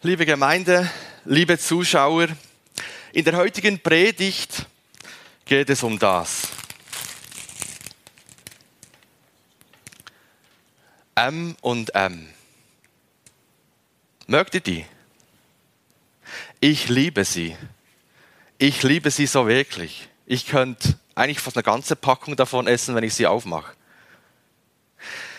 [0.00, 0.88] Liebe Gemeinde,
[1.24, 2.28] liebe Zuschauer,
[3.12, 4.64] in der heutigen Predigt
[5.44, 6.42] geht es um das.
[11.16, 12.28] M und M.
[14.28, 14.86] Mögt ihr die?
[16.60, 17.56] Ich liebe sie.
[18.56, 20.08] Ich liebe sie so wirklich.
[20.26, 23.74] Ich könnte eigentlich fast eine ganze Packung davon essen, wenn ich sie aufmache.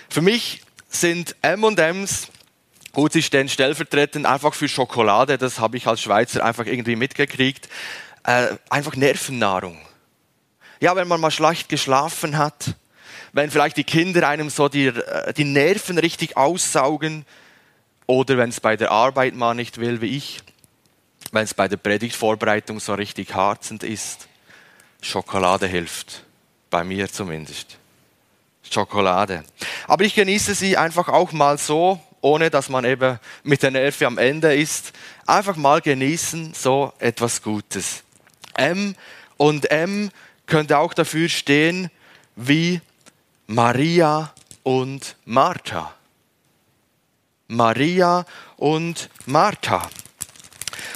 [0.09, 2.27] Für mich sind M&Ms
[2.91, 7.69] Gut, sie stehen stellvertretend einfach für Schokolade, das habe ich als Schweizer einfach irgendwie mitgekriegt.
[8.23, 9.79] Äh, einfach Nervennahrung.
[10.79, 12.75] Ja, wenn man mal schlecht geschlafen hat,
[13.33, 17.25] wenn vielleicht die Kinder einem so die, äh, die Nerven richtig aussaugen
[18.07, 20.39] oder wenn es bei der Arbeit mal nicht will, wie ich,
[21.31, 24.27] wenn es bei der Predigtvorbereitung so richtig harzend ist.
[25.01, 26.23] Schokolade hilft,
[26.69, 27.77] bei mir zumindest.
[28.69, 29.43] Schokolade.
[29.87, 34.07] Aber ich genieße sie einfach auch mal so, ohne dass man eben mit der Nerven
[34.07, 34.93] am Ende ist.
[35.25, 38.03] Einfach mal genießen, so etwas Gutes.
[38.55, 38.95] M
[39.37, 40.09] und M
[40.45, 41.89] könnte auch dafür stehen
[42.35, 42.81] wie
[43.47, 45.93] Maria und Martha.
[47.47, 48.25] Maria
[48.57, 49.89] und Martha.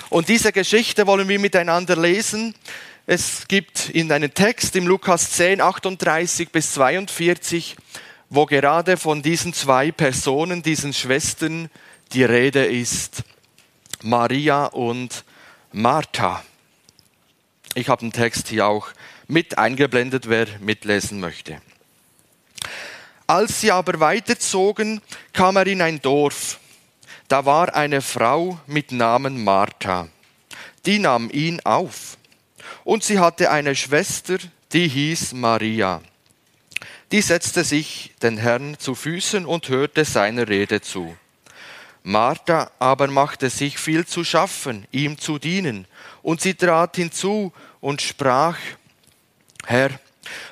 [0.10, 2.54] Und diese Geschichte wollen wir miteinander lesen.
[3.08, 7.76] Es gibt in einem Text im Lukas 10, 38 bis 42
[8.30, 11.70] wo gerade von diesen zwei Personen, diesen Schwestern,
[12.14, 13.24] die Rede ist.
[14.02, 15.24] Maria und
[15.72, 16.44] Martha.
[17.76, 18.90] Ich habe den Text hier auch
[19.28, 21.62] mit eingeblendet, wer mitlesen möchte.
[23.26, 26.60] Als sie aber weiterzogen, kam er in ein Dorf.
[27.28, 30.10] Da war eine Frau mit Namen Martha.
[30.86, 32.18] Die nahm ihn auf.
[32.84, 34.38] Und sie hatte eine Schwester,
[34.74, 36.02] die hieß Maria.
[37.14, 41.16] Die setzte sich den Herrn zu Füßen und hörte seiner Rede zu.
[42.02, 45.86] Martha aber machte sich viel zu schaffen, ihm zu dienen,
[46.24, 48.58] und sie trat hinzu und sprach,
[49.68, 49.92] Herr,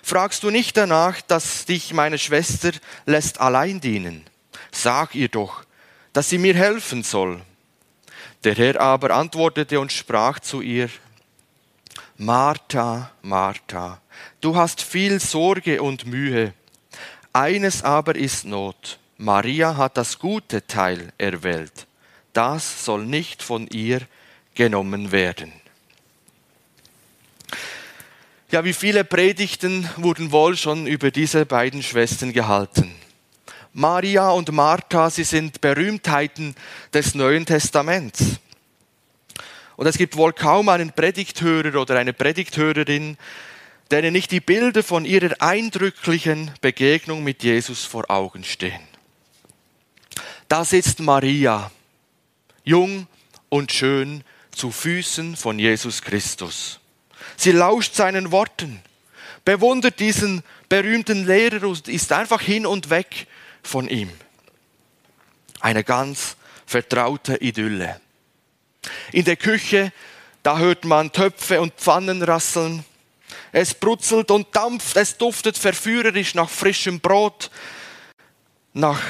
[0.04, 2.74] fragst du nicht danach, dass dich meine Schwester
[3.08, 4.24] lässt allein dienen?
[4.72, 5.64] Sag ihr doch,
[6.14, 7.42] dass sie mir helfen soll.
[8.44, 10.92] Der Herr aber antwortete und sprach zu ihr,
[12.18, 14.00] Martha, Martha,
[14.42, 16.54] du hast viel Sorge und Mühe.
[17.34, 19.00] Eines aber ist Not.
[19.18, 21.88] Maria hat das gute Teil erwählt.
[22.34, 24.02] Das soll nicht von ihr
[24.56, 25.54] genommen werden.
[28.52, 32.92] Ja, wie viele Predigten wurden wohl schon über diese beiden Schwestern gehalten?
[33.74, 36.56] Maria und Martha, sie sind Berühmtheiten
[36.94, 38.40] des Neuen Testaments.
[39.78, 43.18] Und es gibt wohl kaum einen Predigthörer oder eine Predigthörerin,
[43.92, 48.82] denen nicht die Bilder von ihrer eindrücklichen Begegnung mit Jesus vor Augen stehen.
[50.48, 51.72] Da sitzt Maria,
[52.64, 53.08] jung
[53.50, 56.80] und schön, zu Füßen von Jesus Christus.
[57.38, 58.82] Sie lauscht seinen Worten,
[59.46, 63.28] bewundert diesen berühmten Lehrer und ist einfach hin und weg
[63.64, 64.10] von ihm.
[65.60, 68.00] Eine ganz vertraute Idylle.
[69.12, 69.92] In der Küche,
[70.44, 72.84] da hört man Töpfe und Pfannen rasseln.
[73.52, 77.52] Es brutzelt und dampft, es duftet verführerisch nach frischem Brot,
[78.74, 79.02] nach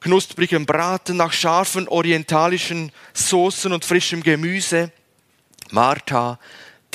[0.00, 4.90] knusprigem Braten, nach scharfen orientalischen Soßen und frischem Gemüse.
[5.70, 6.38] Martha,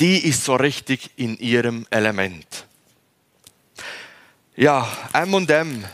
[0.00, 2.66] die ist so richtig in ihrem Element.
[4.56, 5.84] Ja, M und M,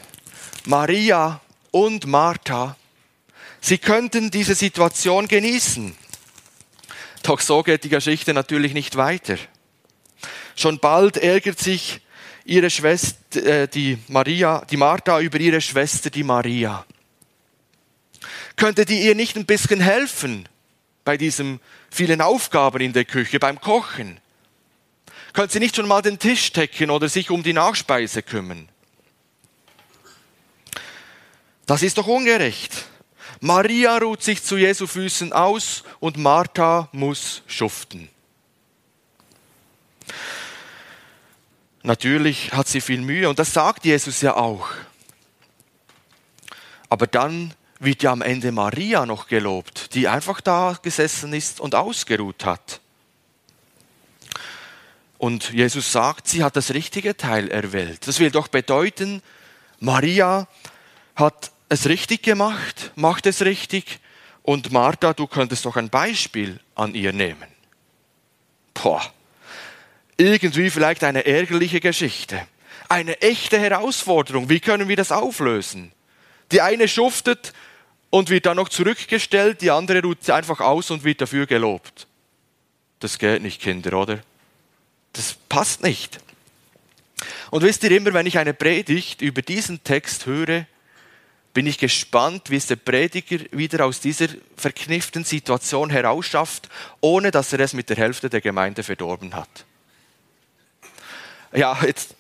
[0.65, 2.76] Maria und Martha,
[3.60, 5.97] sie könnten diese Situation genießen.
[7.22, 9.36] Doch so geht die Geschichte natürlich nicht weiter.
[10.58, 12.00] Schon bald ärgert sich
[12.44, 16.84] ihre Schwester, äh, die Maria, die Martha über ihre Schwester, die Maria.
[18.56, 20.48] Könnte die ihr nicht ein bisschen helfen
[21.04, 21.60] bei diesen
[21.91, 24.18] vielen Aufgaben in der Küche, beim Kochen?
[25.32, 28.68] Könnte sie nicht schon mal den Tisch decken oder sich um die Nachspeise kümmern?
[31.66, 32.86] Das ist doch ungerecht.
[33.38, 38.09] Maria ruht sich zu Jesu Füßen aus und Martha muss schuften.
[41.88, 44.68] Natürlich hat sie viel Mühe und das sagt Jesus ja auch.
[46.90, 51.74] Aber dann wird ja am Ende Maria noch gelobt, die einfach da gesessen ist und
[51.74, 52.82] ausgeruht hat.
[55.16, 58.06] Und Jesus sagt, sie hat das richtige Teil erwählt.
[58.06, 59.22] Das will doch bedeuten,
[59.80, 60.46] Maria
[61.16, 63.98] hat es richtig gemacht, macht es richtig.
[64.42, 67.48] Und Martha, du könntest doch ein Beispiel an ihr nehmen.
[68.74, 69.10] Boah,
[70.18, 72.47] irgendwie vielleicht eine ärgerliche Geschichte.
[72.88, 74.48] Eine echte Herausforderung.
[74.48, 75.92] Wie können wir das auflösen?
[76.53, 77.53] Die eine schuftet
[78.10, 82.06] und wird dann noch zurückgestellt, die andere ruht sie einfach aus und wird dafür gelobt.
[83.00, 84.20] Das geht nicht, Kinder, oder?
[85.12, 86.18] Das passt nicht.
[87.50, 90.66] Und wisst ihr immer, wenn ich eine Predigt über diesen Text höre,
[91.54, 96.68] bin ich gespannt, wie es der Prediger wieder aus dieser verknifften Situation herausschafft,
[97.00, 99.64] ohne dass er es mit der Hälfte der Gemeinde verdorben hat.
[101.53, 102.15] Ja, jetzt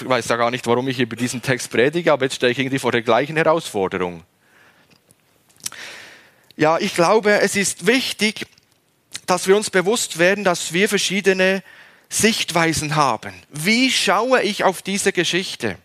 [0.00, 2.58] ich weiß ja gar nicht, warum ich über diesen Text predige, aber jetzt stehe ich
[2.58, 4.24] irgendwie vor der gleichen Herausforderung.
[6.56, 8.46] Ja, ich glaube, es ist wichtig,
[9.26, 11.62] dass wir uns bewusst werden, dass wir verschiedene
[12.08, 13.34] Sichtweisen haben.
[13.50, 15.78] Wie schaue ich auf diese Geschichte?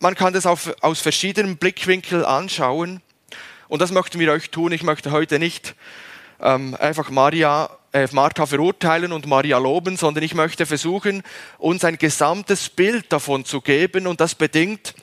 [0.00, 3.02] Man kann das auf, aus verschiedenen Blickwinkeln anschauen.
[3.68, 4.72] Und das möchten wir euch tun.
[4.72, 5.74] Ich möchte heute nicht
[6.40, 7.70] ähm, einfach Maria,
[8.12, 11.22] Martha verurteilen und Maria loben, sondern ich möchte versuchen,
[11.58, 14.06] uns ein gesamtes Bild davon zu geben.
[14.06, 14.94] Und das bedingt,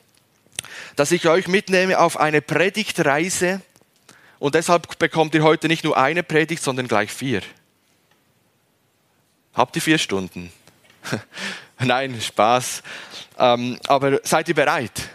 [0.95, 3.61] dass ich euch mitnehme auf eine Predigtreise.
[4.39, 7.41] Und deshalb bekommt ihr heute nicht nur eine Predigt, sondern gleich vier.
[9.53, 10.51] Habt ihr vier Stunden?
[11.79, 12.83] Nein, Spaß.
[13.37, 15.09] Ähm, aber seid ihr bereit?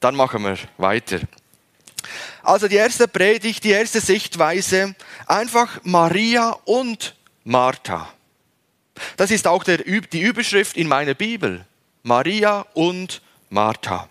[0.00, 1.20] Dann machen wir weiter.
[2.42, 4.94] Also die erste Predigt, die erste Sichtweise,
[5.26, 7.14] einfach Maria und
[7.44, 8.12] Martha.
[9.16, 11.64] Das ist auch der, die Überschrift in meiner Bibel.
[12.02, 14.08] Maria und Martha.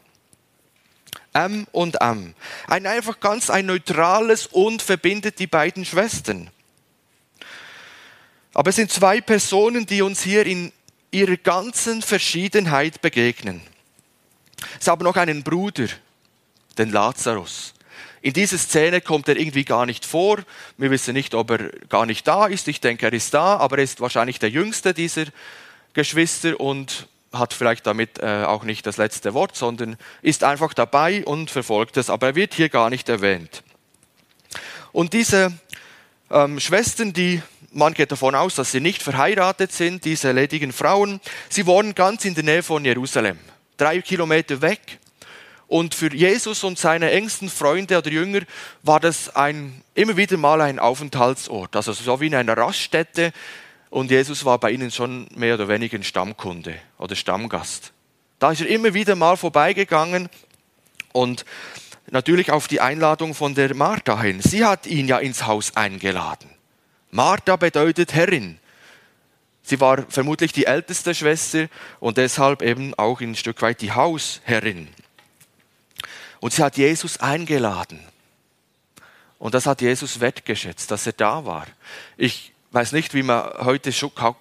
[1.34, 2.34] M und M.
[2.68, 6.50] Ein einfach ganz ein neutrales und verbindet die beiden Schwestern.
[8.54, 10.72] Aber es sind zwei Personen, die uns hier in
[11.12, 13.62] ihrer ganzen Verschiedenheit begegnen.
[14.80, 15.88] Sie haben noch einen Bruder,
[16.78, 17.74] den Lazarus.
[18.28, 20.40] In dieser Szene kommt er irgendwie gar nicht vor.
[20.76, 22.68] Wir wissen nicht, ob er gar nicht da ist.
[22.68, 25.28] Ich denke, er ist da, aber er ist wahrscheinlich der jüngste dieser
[25.94, 31.24] Geschwister und hat vielleicht damit äh, auch nicht das letzte Wort, sondern ist einfach dabei
[31.24, 32.10] und verfolgt es.
[32.10, 33.64] Aber er wird hier gar nicht erwähnt.
[34.92, 35.54] Und diese
[36.30, 37.42] ähm, Schwestern, die
[37.72, 41.22] man geht davon aus, dass sie nicht verheiratet sind, diese ledigen Frauen.
[41.48, 43.40] Sie wohnen ganz in der Nähe von Jerusalem,
[43.78, 45.00] drei Kilometer weg.
[45.68, 48.42] Und für Jesus und seine engsten Freunde oder Jünger
[48.84, 53.34] war das ein, immer wieder mal ein Aufenthaltsort, also so wie in einer Raststätte.
[53.90, 57.92] Und Jesus war bei ihnen schon mehr oder weniger ein Stammkunde oder Stammgast.
[58.40, 60.30] Da ist er immer wieder mal vorbeigegangen
[61.12, 61.44] und
[62.12, 64.40] natürlich auf die Einladung von der Martha hin.
[64.42, 66.50] Sie hat ihn ja ins Haus eingeladen.
[67.12, 68.60] Martha bedeutet Herrin.
[69.64, 71.68] Sie war vermutlich die älteste Schwester
[72.00, 74.88] und deshalb eben auch ein Stück weit die Hausherrin.
[76.40, 78.00] Und sie hat Jesus eingeladen.
[79.40, 81.68] Und das hat Jesus wertgeschätzt, dass er da war.
[82.18, 83.92] Ich weiß nicht, wie man heute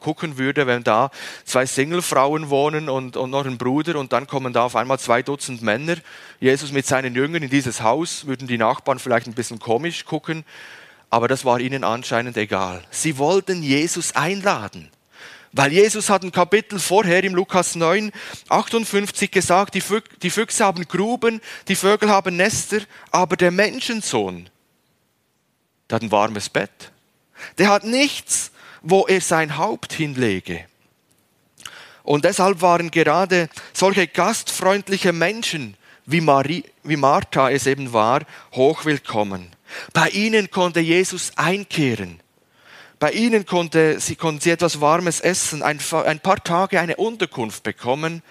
[0.00, 1.10] gucken würde, wenn da
[1.44, 5.22] zwei Singlefrauen wohnen und, und noch ein Bruder und dann kommen da auf einmal zwei
[5.22, 5.96] Dutzend Männer.
[6.40, 10.44] Jesus mit seinen Jüngern in dieses Haus, würden die Nachbarn vielleicht ein bisschen komisch gucken
[11.10, 12.82] aber das war ihnen anscheinend egal.
[12.90, 14.90] Sie wollten Jesus einladen.
[15.56, 18.12] Weil Jesus hat ein Kapitel vorher im Lukas 9,
[18.50, 19.80] 58 gesagt, die,
[20.30, 22.80] Füchse haben Gruben, die Vögel haben Nester,
[23.10, 24.50] aber der Menschensohn,
[25.88, 26.92] der hat ein warmes Bett.
[27.56, 28.50] Der hat nichts,
[28.82, 30.66] wo er sein Haupt hinlege.
[32.02, 35.74] Und deshalb waren gerade solche gastfreundliche Menschen,
[36.04, 39.48] wie, Marie, wie Martha es eben war, hochwillkommen.
[39.94, 42.20] Bei ihnen konnte Jesus einkehren.
[42.98, 47.62] Bei ihnen konnte sie, konnten sie etwas Warmes essen, ein, ein paar Tage eine Unterkunft
[47.62, 48.22] bekommen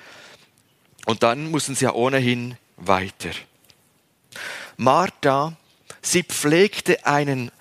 [1.05, 3.29] und dann mussten sie ja ohnehin weiter.
[4.77, 5.55] Martha,
[6.01, 7.51] sie pflegte einen,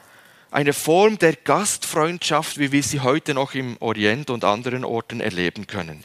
[0.50, 5.66] eine Form der Gastfreundschaft, wie wir sie heute noch im Orient und anderen Orten erleben
[5.66, 6.04] können.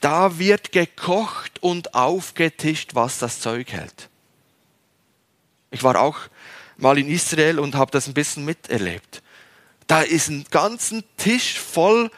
[0.00, 4.10] Da wird gekocht und aufgetischt, was das Zeug hält.
[5.70, 6.18] Ich war auch
[6.76, 9.22] mal in Israel und habe das ein bisschen miterlebt.
[9.86, 12.10] Da ist ein ganzen Tisch voll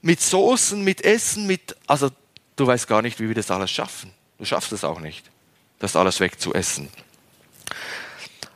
[0.00, 2.10] mit Soßen, mit Essen, mit, also
[2.56, 4.12] du weißt gar nicht, wie wir das alles schaffen.
[4.38, 5.30] Du schaffst es auch nicht,
[5.78, 6.88] das alles wegzuessen.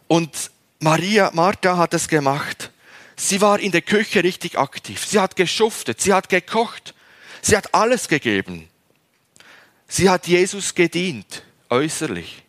[0.09, 2.71] Und Maria, Martha hat es gemacht.
[3.17, 5.07] Sie war in der Küche richtig aktiv.
[5.07, 6.95] Sie hat geschuftet, sie hat gekocht,
[7.41, 8.69] sie hat alles gegeben.
[9.89, 12.43] Sie hat Jesus gedient, äußerlich.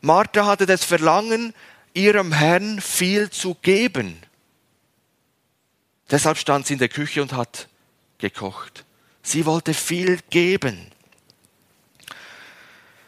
[0.00, 1.54] Martha hatte das Verlangen,
[1.92, 4.18] ihrem Herrn viel zu geben.
[6.14, 7.68] Deshalb stand sie in der Küche und hat
[8.18, 8.84] gekocht.
[9.24, 10.92] Sie wollte viel geben.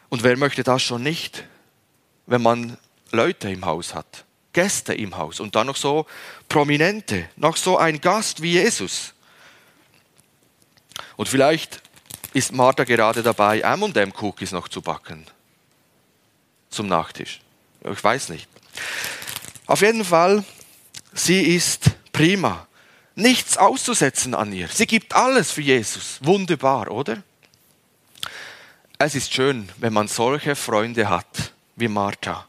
[0.08, 1.44] Und wer möchte das schon nicht,
[2.26, 2.76] wenn man
[3.12, 6.04] Leute im Haus hat, Gäste im Haus und dann noch so
[6.48, 9.14] prominente, noch so ein Gast wie Jesus.
[11.16, 11.80] Und vielleicht
[12.32, 15.24] ist Martha gerade dabei, M&M Cookies noch zu backen
[16.70, 17.40] zum Nachtisch.
[17.88, 18.48] Ich weiß nicht.
[19.66, 20.42] Auf jeden Fall,
[21.14, 22.65] sie ist prima.
[23.16, 24.68] Nichts auszusetzen an ihr.
[24.68, 26.18] Sie gibt alles für Jesus.
[26.20, 27.22] Wunderbar, oder?
[28.98, 32.46] Es ist schön, wenn man solche Freunde hat wie Martha,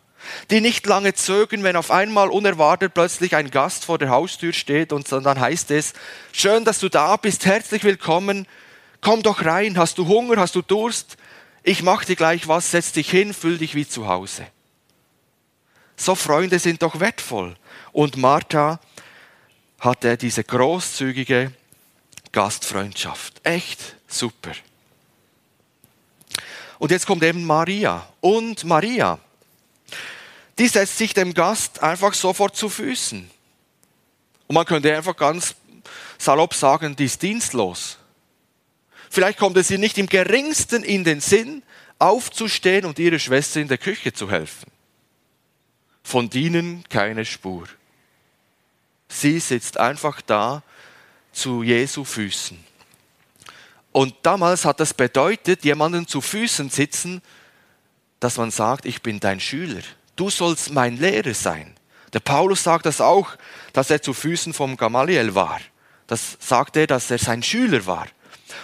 [0.50, 4.92] die nicht lange zögern, wenn auf einmal unerwartet plötzlich ein Gast vor der Haustür steht
[4.92, 5.94] und dann heißt es,
[6.34, 8.46] schön, dass du da bist, herzlich willkommen,
[9.00, 11.16] komm doch rein, hast du Hunger, hast du Durst,
[11.64, 14.48] ich mach dir gleich was, setz dich hin, fühl dich wie zu Hause.
[15.98, 17.58] So Freunde sind doch wertvoll.
[17.92, 18.80] Und Martha
[19.80, 21.54] hatte diese großzügige
[22.32, 23.42] Gastfreundschaft.
[23.44, 24.52] Echt super.
[26.80, 28.08] Und jetzt kommt eben Maria.
[28.22, 29.20] Und Maria,
[30.58, 33.30] die setzt sich dem Gast einfach sofort zu Füßen.
[34.48, 35.56] Und man könnte einfach ganz
[36.18, 37.98] salopp sagen, die ist dienstlos.
[39.10, 41.64] Vielleicht kommt es ihr nicht im geringsten in den Sinn,
[42.00, 44.70] aufzustehen und ihrer Schwester in der Küche zu helfen.
[46.04, 47.68] Von dienen keine Spur.
[49.10, 50.64] Sie sitzt einfach da
[51.32, 52.58] zu Jesu Füßen.
[53.92, 57.22] Und damals hat das bedeutet, jemanden zu Füßen sitzen,
[58.20, 59.82] dass man sagt, ich bin dein Schüler.
[60.16, 61.76] Du sollst mein Lehrer sein.
[62.14, 63.38] Der Paulus sagt das auch,
[63.74, 65.60] dass er zu Füßen vom Gamaliel war.
[66.08, 68.08] Das sagt er, dass er sein Schüler war.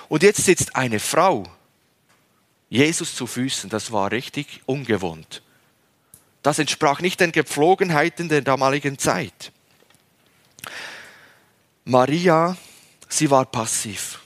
[0.10, 1.44] Und jetzt sitzt eine Frau
[2.70, 3.70] Jesus zu Füßen.
[3.70, 5.44] Das war richtig ungewohnt.
[6.42, 9.53] Das entsprach nicht den Gepflogenheiten der damaligen Zeit.
[11.86, 12.58] Maria,
[13.10, 14.20] sie war passiv.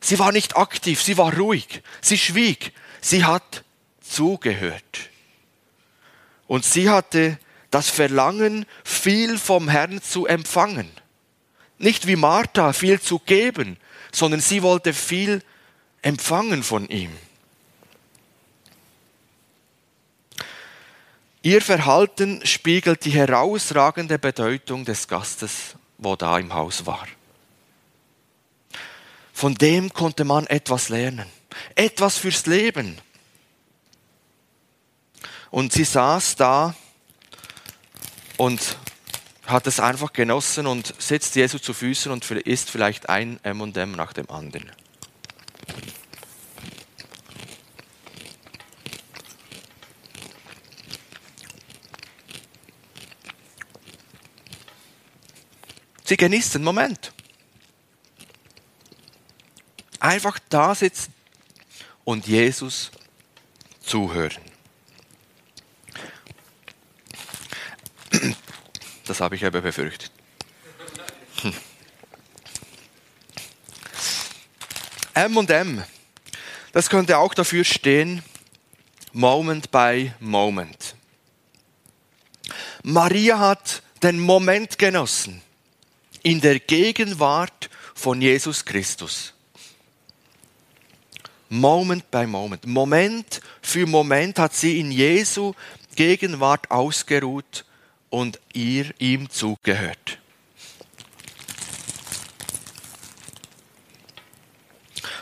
[0.00, 3.64] Sie war nicht aktiv, sie war ruhig, sie schwieg, sie hat
[4.00, 5.10] zugehört.
[6.46, 7.38] Und sie hatte
[7.70, 10.90] das Verlangen, viel vom Herrn zu empfangen.
[11.78, 13.76] Nicht wie Martha viel zu geben,
[14.12, 15.42] sondern sie wollte viel
[16.02, 17.10] empfangen von ihm.
[21.42, 27.06] Ihr Verhalten spiegelt die herausragende Bedeutung des Gastes, wo da im Haus war.
[29.32, 31.26] Von dem konnte man etwas lernen.
[31.74, 32.98] Etwas fürs Leben.
[35.50, 36.74] Und sie saß da
[38.36, 38.76] und
[39.46, 44.12] hat es einfach genossen und sitzt Jesus zu Füßen und isst vielleicht ein M&M nach
[44.12, 44.70] dem anderen.
[56.10, 57.12] Sie genießt den Moment.
[60.00, 61.14] Einfach da sitzen
[62.02, 62.90] und Jesus
[63.80, 64.42] zuhören.
[69.04, 70.10] Das habe ich aber befürchtet.
[75.14, 75.84] M und M,
[76.72, 78.24] das könnte auch dafür stehen,
[79.12, 80.96] Moment by Moment.
[82.82, 85.40] Maria hat den Moment genossen
[86.22, 89.34] in der Gegenwart von Jesus Christus.
[91.48, 92.66] Moment by Moment.
[92.66, 95.52] Moment für Moment hat sie in Jesu
[95.96, 97.64] Gegenwart ausgeruht
[98.08, 100.18] und ihr ihm zugehört.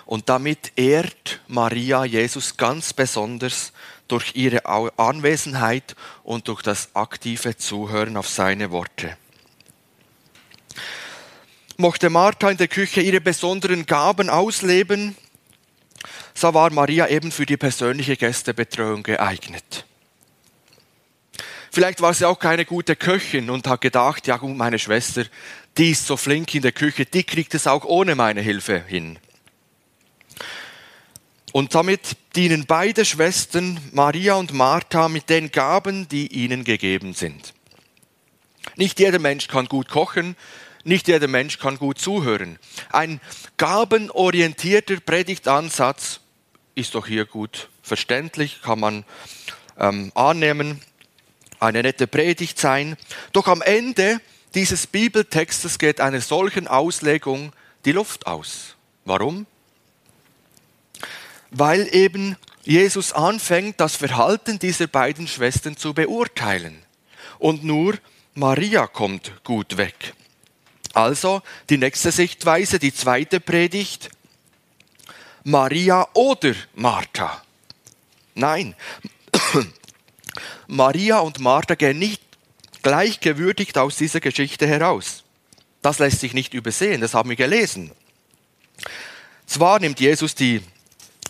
[0.04, 3.72] Und damit ehrt Maria Jesus ganz besonders
[4.08, 4.64] durch ihre
[4.98, 9.16] Anwesenheit und durch das aktive Zuhören auf seine Worte.
[11.76, 15.16] Mochte Martha in der Küche ihre besonderen Gaben ausleben,
[16.34, 19.84] so war Maria eben für die persönliche Gästebetreuung geeignet.
[21.70, 25.24] Vielleicht war sie auch keine gute Köchin und hat gedacht, ja gut, meine Schwester,
[25.76, 29.18] die ist so flink in der Küche, die kriegt es auch ohne meine Hilfe hin.
[31.52, 37.54] Und damit dienen beide Schwestern, Maria und Martha, mit den Gaben, die ihnen gegeben sind.
[38.76, 40.36] Nicht jeder Mensch kann gut kochen,
[40.84, 42.58] nicht jeder Mensch kann gut zuhören.
[42.90, 43.20] Ein
[43.56, 46.20] gabenorientierter Predigtansatz
[46.74, 49.04] ist doch hier gut verständlich, kann man
[49.78, 50.80] ähm, annehmen,
[51.60, 52.96] eine nette Predigt sein.
[53.32, 54.20] Doch am Ende
[54.54, 57.52] dieses Bibeltextes geht einer solchen Auslegung
[57.84, 58.76] die Luft aus.
[59.04, 59.46] Warum?
[61.50, 66.82] Weil eben Jesus anfängt, das Verhalten dieser beiden Schwestern zu beurteilen.
[67.38, 67.96] Und nur
[68.34, 70.14] Maria kommt gut weg.
[70.98, 74.10] Also die nächste Sichtweise, die zweite Predigt.
[75.44, 77.40] Maria oder Martha.
[78.34, 78.74] Nein,
[80.66, 82.20] Maria und Martha gehen nicht
[82.82, 85.22] gleichgewürdigt aus dieser Geschichte heraus.
[85.82, 87.92] Das lässt sich nicht übersehen, das haben wir gelesen.
[89.46, 90.62] Zwar nimmt Jesus die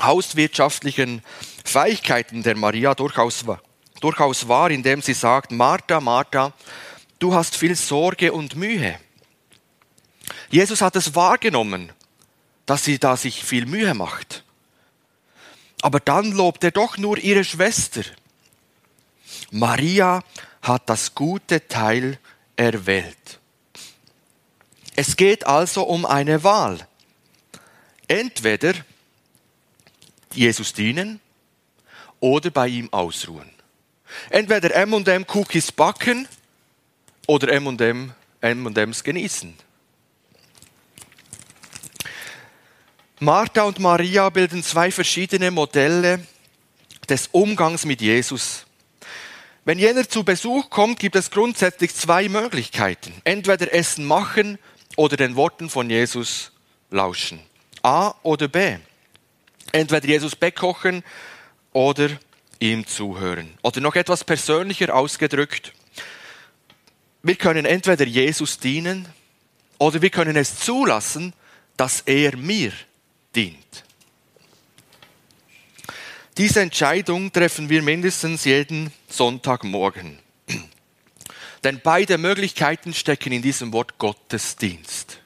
[0.01, 1.23] hauswirtschaftlichen
[1.63, 3.45] Fähigkeiten der Maria durchaus
[4.01, 6.55] durchaus wahr, indem sie sagt, Martha, Martha,
[7.19, 8.99] du hast viel Sorge und Mühe.
[10.51, 11.93] Jesus hat es wahrgenommen,
[12.67, 14.45] dass sie da sich viel Mühe macht.
[15.81, 18.03] Aber dann lobt er doch nur ihre Schwester.
[19.51, 20.23] Maria
[20.63, 22.19] hat das gute Teil
[22.57, 23.39] erwählt.
[24.97, 26.87] Es geht also um eine Wahl.
[28.09, 28.75] Entweder
[30.35, 31.21] Jesus dienen
[32.21, 33.51] oder bei ihm ausruhen.
[34.31, 36.27] Entweder M&M Cookies backen
[37.27, 39.55] oder M&M M&Ms genießen.
[43.21, 46.25] Martha und Maria bilden zwei verschiedene Modelle
[47.09, 48.65] des Umgangs mit Jesus.
[49.65, 53.13] Wenn jener zu Besuch kommt, gibt es grundsätzlich zwei Möglichkeiten.
[53.25, 54.57] Entweder Essen machen
[54.95, 56.53] oder den Worten von Jesus
[56.91, 57.41] lauschen.
[57.83, 58.77] A oder B.
[59.73, 61.03] Entweder Jesus bekochen
[61.73, 62.11] oder
[62.61, 63.53] ihm zuhören.
[63.63, 65.73] Oder noch etwas persönlicher ausgedrückt.
[67.25, 69.09] Wir können entweder Jesus dienen
[69.79, 71.33] oder wir können es zulassen,
[71.77, 72.73] dass er mir
[73.39, 73.85] dient.
[76.37, 80.19] Diese Entscheidung treffen wir mindestens jeden Sonntagmorgen.
[81.65, 85.21] Denn beide Möglichkeiten stecken in diesem Wort Gottesdienst.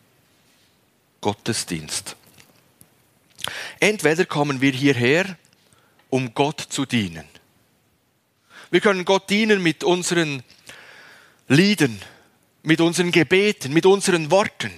[1.22, 2.16] Gottesdienst.
[3.80, 5.38] Entweder kommen wir hierher,
[6.10, 7.24] um Gott zu dienen.
[8.70, 10.42] Wir können Gott dienen mit unseren
[11.48, 11.98] Liedern,
[12.62, 14.72] mit unseren Gebeten, mit unseren Worten.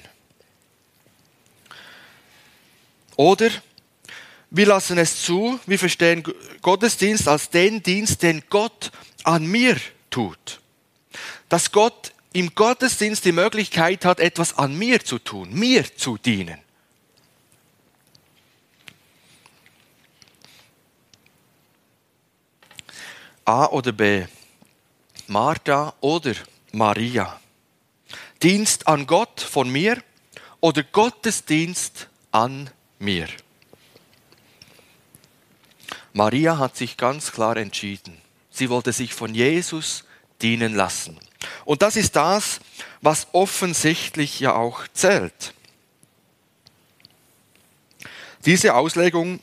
[3.16, 3.50] Oder
[4.50, 6.23] wir lassen es zu, wir verstehen
[6.62, 8.92] Gottesdienst als den Dienst, den Gott
[9.25, 9.76] an mir
[10.11, 10.61] tut.
[11.49, 16.61] Dass Gott im Gottesdienst die Möglichkeit hat, etwas an mir zu tun, mir zu dienen.
[23.44, 24.25] A oder B,
[25.26, 26.35] Martha oder
[26.73, 27.40] Maria.
[28.42, 30.02] Dienst an Gott von mir
[30.61, 32.84] oder Gottesdienst an mir.
[36.12, 38.21] Maria hat sich ganz klar entschieden.
[38.51, 40.05] Sie wollte sich von Jesus
[40.43, 41.19] dienen lassen.
[41.64, 42.61] Und das ist das,
[43.01, 45.55] was offensichtlich ja auch zählt.
[48.47, 49.40] Diese Auslegung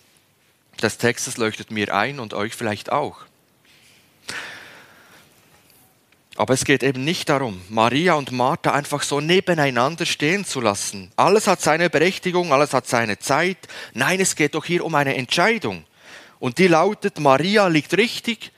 [0.82, 3.26] des Textes leuchtet mir ein und euch vielleicht auch.
[6.42, 11.12] Aber es geht eben nicht darum, Maria und Martha einfach so nebeneinander stehen zu lassen.
[11.16, 13.60] Alles hat seine Berechtigung, alles hat seine Zeit.
[13.94, 15.86] Nein, es geht doch hier um eine Entscheidung.
[16.40, 18.52] Und die lautet, Maria liegt richtig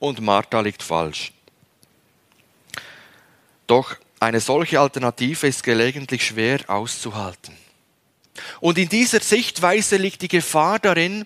[0.00, 1.30] und Martha liegt falsch.
[3.68, 7.56] Doch eine solche Alternative ist gelegentlich schwer auszuhalten.
[8.58, 11.24] Und in dieser Sichtweise liegt die Gefahr darin,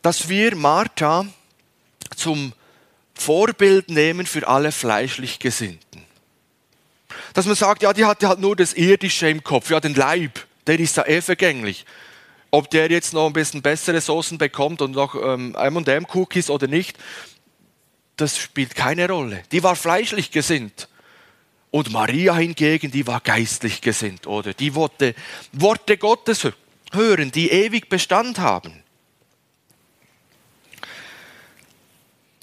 [0.00, 1.26] dass wir Martha
[2.16, 2.54] zum
[3.14, 6.02] Vorbild nehmen für alle fleischlich Gesinnten.
[7.32, 10.46] Dass man sagt, ja, die hatte halt nur das Irdische im Kopf, ja, den Leib,
[10.66, 11.84] der ist ja eh vergänglich.
[12.50, 16.96] Ob der jetzt noch ein bisschen bessere Soßen bekommt und noch ähm, M&M-Cookies oder nicht,
[18.16, 19.42] das spielt keine Rolle.
[19.50, 20.88] Die war fleischlich gesinnt.
[21.72, 24.54] Und Maria hingegen, die war geistlich gesinnt, oder?
[24.54, 25.16] Die wollte
[25.52, 26.48] Worte Gottes
[26.92, 28.84] hören, die ewig Bestand haben.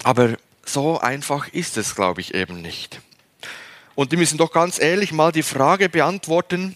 [0.04, 3.02] Aber so einfach ist es, glaube ich, eben nicht.
[3.96, 6.76] Und die müssen doch ganz ehrlich mal die Frage beantworten,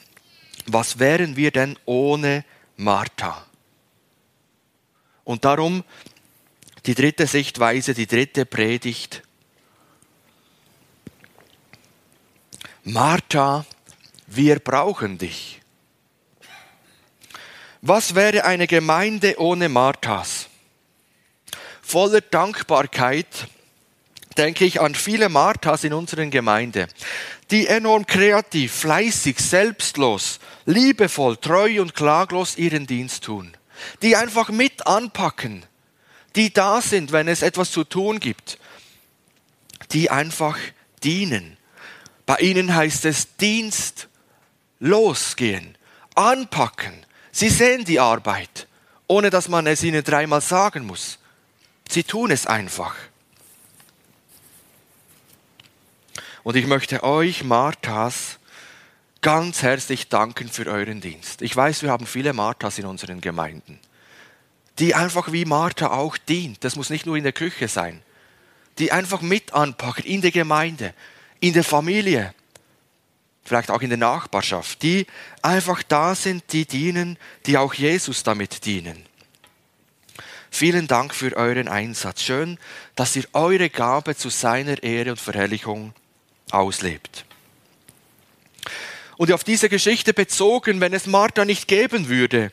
[0.65, 2.43] was wären wir denn ohne
[2.77, 3.45] Martha?
[5.23, 5.83] Und darum
[6.85, 9.23] die dritte Sichtweise, die dritte Predigt.
[12.83, 13.65] Martha,
[14.27, 15.61] wir brauchen dich.
[17.81, 20.47] Was wäre eine Gemeinde ohne Marthas?
[21.81, 23.47] Voller Dankbarkeit
[24.37, 26.87] denke ich an viele Marthas in unseren Gemeinde,
[27.51, 33.55] die enorm kreativ, fleißig, selbstlos, liebevoll, treu und klaglos ihren Dienst tun,
[34.01, 35.65] die einfach mit anpacken,
[36.35, 38.59] die da sind, wenn es etwas zu tun gibt,
[39.91, 40.57] die einfach
[41.03, 41.57] dienen.
[42.25, 44.07] Bei ihnen heißt es Dienst,
[44.79, 45.77] losgehen,
[46.15, 47.05] anpacken.
[47.31, 48.67] Sie sehen die Arbeit,
[49.07, 51.19] ohne dass man es ihnen dreimal sagen muss.
[51.87, 52.95] Sie tun es einfach.
[56.45, 58.37] Und ich möchte euch, Marthas,
[59.21, 61.41] ganz herzlich danken für euren Dienst.
[61.41, 63.79] Ich weiß, wir haben viele Marthas in unseren Gemeinden,
[64.77, 66.63] die einfach wie Martha auch dient.
[66.63, 68.03] Das muss nicht nur in der Küche sein.
[68.77, 70.93] Die einfach mit anpacken in der Gemeinde,
[71.39, 72.35] in der Familie,
[73.43, 75.07] vielleicht auch in der Nachbarschaft, die
[75.41, 79.03] einfach da sind, die dienen, die auch Jesus damit dienen.
[80.51, 82.21] Vielen Dank für euren Einsatz.
[82.21, 82.59] Schön,
[82.93, 85.95] dass ihr eure Gabe zu seiner Ehre und Verherrlichung
[86.55, 87.25] auslebt.
[89.17, 92.51] Und auf diese Geschichte bezogen, wenn es Martha nicht geben würde,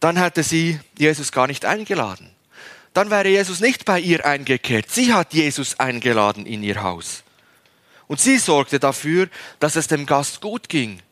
[0.00, 2.30] dann hätte sie Jesus gar nicht eingeladen.
[2.94, 4.90] Dann wäre Jesus nicht bei ihr eingekehrt.
[4.90, 7.24] Sie hat Jesus eingeladen in ihr Haus.
[8.06, 11.02] Und sie sorgte dafür, dass es dem Gast gut ging,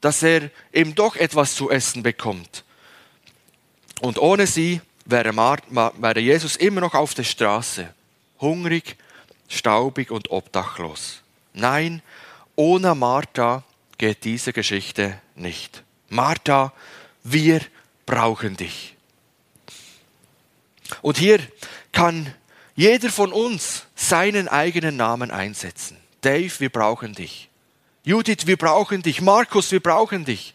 [0.00, 2.64] dass er eben doch etwas zu essen bekommt.
[4.00, 7.92] Und ohne sie wäre, wäre Jesus immer noch auf der Straße,
[8.40, 8.96] hungrig,
[9.48, 11.19] staubig und obdachlos.
[11.52, 12.02] Nein,
[12.56, 13.64] ohne Martha
[13.98, 15.82] geht diese Geschichte nicht.
[16.08, 16.72] Martha,
[17.22, 17.60] wir
[18.06, 18.96] brauchen dich.
[21.02, 21.38] Und hier
[21.92, 22.34] kann
[22.74, 25.96] jeder von uns seinen eigenen Namen einsetzen.
[26.20, 27.48] Dave, wir brauchen dich.
[28.04, 29.20] Judith, wir brauchen dich.
[29.20, 30.54] Markus, wir brauchen dich.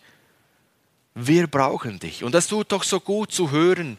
[1.13, 2.23] Wir brauchen dich.
[2.23, 3.97] Und das tut doch so gut zu hören,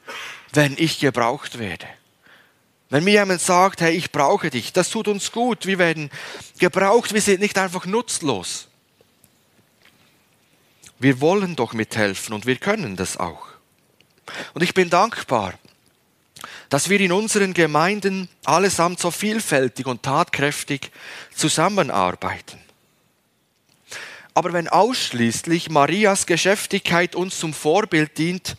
[0.53, 1.87] wenn ich gebraucht werde.
[2.89, 5.67] Wenn mir jemand sagt, hey, ich brauche dich, das tut uns gut.
[5.67, 6.11] Wir werden
[6.59, 8.69] gebraucht, wir sind nicht einfach nutzlos.
[10.99, 13.49] Wir wollen doch mithelfen und wir können das auch.
[14.55, 15.55] Und ich bin dankbar,
[16.69, 20.91] dass wir in unseren Gemeinden allesamt so vielfältig und tatkräftig
[21.35, 22.59] zusammenarbeiten.
[24.35, 28.57] Aber wenn ausschließlich Marias Geschäftigkeit uns zum Vorbild dient,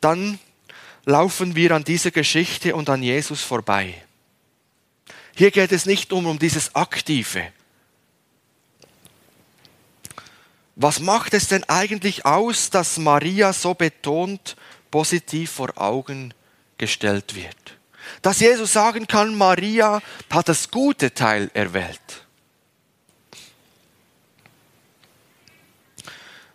[0.00, 0.38] dann
[1.04, 4.02] laufen wir an dieser Geschichte und an Jesus vorbei.
[5.36, 7.52] Hier geht es nicht um, um dieses Aktive.
[10.76, 14.56] Was macht es denn eigentlich aus, dass Maria so betont
[14.90, 16.34] positiv vor Augen
[16.78, 17.56] gestellt wird?
[18.22, 22.24] Dass Jesus sagen kann, Maria hat das gute Teil erwählt.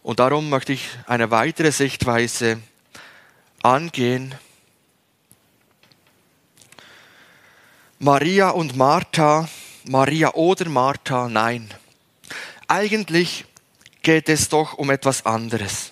[0.03, 2.61] Und darum möchte ich eine weitere Sichtweise
[3.63, 4.35] angehen.
[7.99, 9.49] Maria und Martha,
[9.85, 11.69] Maria oder Martha, nein.
[12.67, 13.45] Eigentlich
[14.01, 15.91] geht es doch um etwas anderes.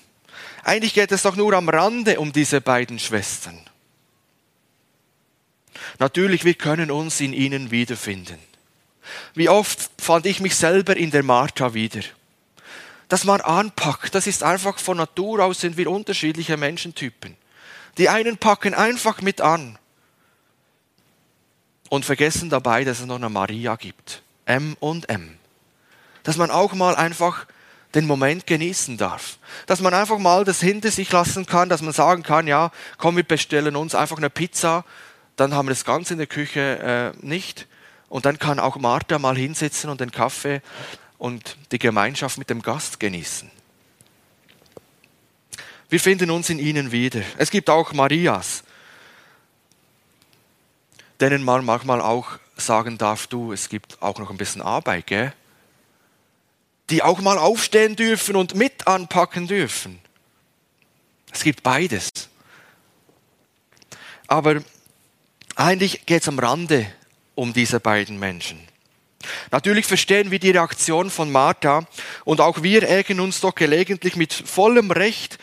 [0.63, 3.59] Eigentlich geht es doch nur am Rande um diese beiden Schwestern.
[5.99, 8.39] Natürlich, wir können uns in ihnen wiederfinden.
[9.33, 12.01] Wie oft fand ich mich selber in der Martha wieder.
[13.07, 17.37] Dass man anpackt, das ist einfach von Natur aus sind wir unterschiedliche Menschentypen.
[17.97, 19.77] Die einen packen einfach mit an
[21.89, 24.21] und vergessen dabei, dass es noch eine Maria gibt.
[24.45, 25.37] M und M.
[26.23, 27.45] Dass man auch mal einfach
[27.95, 29.37] den Moment genießen darf.
[29.65, 33.15] Dass man einfach mal das hinter sich lassen kann, dass man sagen kann, ja, komm,
[33.15, 34.83] wir bestellen uns einfach eine Pizza,
[35.35, 37.67] dann haben wir das Ganze in der Küche äh, nicht.
[38.09, 40.61] Und dann kann auch Martha mal hinsitzen und den Kaffee
[41.17, 43.49] und die Gemeinschaft mit dem Gast genießen.
[45.89, 47.21] Wir finden uns in ihnen wieder.
[47.37, 48.63] Es gibt auch Marias,
[51.21, 55.33] denen man manchmal auch sagen darf, du, es gibt auch noch ein bisschen Arbeit, gell?
[56.89, 59.99] Die auch mal aufstehen dürfen und mit anpacken dürfen.
[61.31, 62.09] Es gibt beides.
[64.27, 64.61] Aber
[65.55, 66.87] eigentlich geht es am Rande
[67.35, 68.59] um diese beiden Menschen.
[69.51, 71.85] Natürlich verstehen wir die Reaktion von Martha
[72.25, 75.37] und auch wir ärgern uns doch gelegentlich mit vollem Recht,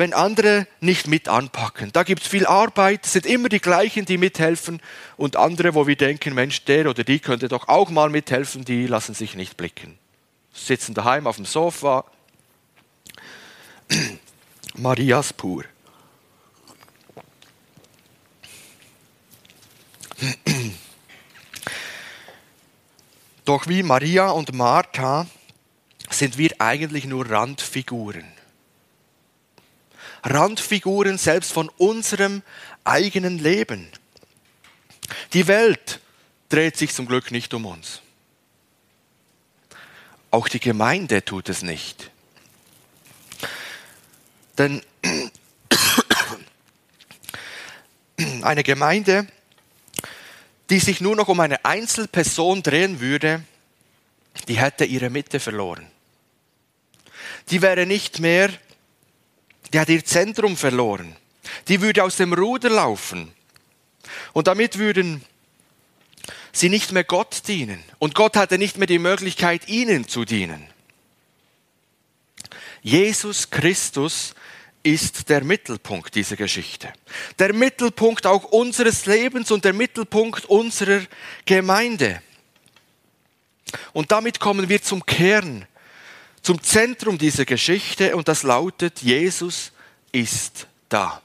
[0.00, 1.92] wenn andere nicht mit anpacken.
[1.92, 4.80] Da gibt es viel Arbeit, es sind immer die gleichen, die mithelfen
[5.18, 8.86] und andere, wo wir denken, Mensch, der oder die könnte doch auch mal mithelfen, die
[8.86, 9.98] lassen sich nicht blicken.
[10.54, 12.06] Sitzen daheim auf dem Sofa.
[14.74, 15.64] Marias pur.
[23.44, 25.26] Doch wie Maria und Martha
[26.08, 28.39] sind wir eigentlich nur Randfiguren.
[30.22, 32.42] Randfiguren selbst von unserem
[32.84, 33.88] eigenen Leben.
[35.32, 36.00] Die Welt
[36.48, 38.00] dreht sich zum Glück nicht um uns.
[40.30, 42.10] Auch die Gemeinde tut es nicht.
[44.58, 44.82] Denn
[48.42, 49.26] eine Gemeinde,
[50.68, 53.42] die sich nur noch um eine Einzelperson drehen würde,
[54.46, 55.90] die hätte ihre Mitte verloren.
[57.50, 58.50] Die wäre nicht mehr
[59.72, 61.16] die hat ihr Zentrum verloren.
[61.68, 63.32] Die würde aus dem Ruder laufen.
[64.32, 65.22] Und damit würden
[66.52, 67.82] sie nicht mehr Gott dienen.
[67.98, 70.66] Und Gott hatte nicht mehr die Möglichkeit, ihnen zu dienen.
[72.82, 74.34] Jesus Christus
[74.82, 76.92] ist der Mittelpunkt dieser Geschichte.
[77.38, 81.02] Der Mittelpunkt auch unseres Lebens und der Mittelpunkt unserer
[81.44, 82.22] Gemeinde.
[83.92, 85.66] Und damit kommen wir zum Kern
[86.42, 89.72] zum Zentrum dieser Geschichte und das lautet, Jesus
[90.12, 91.20] ist da.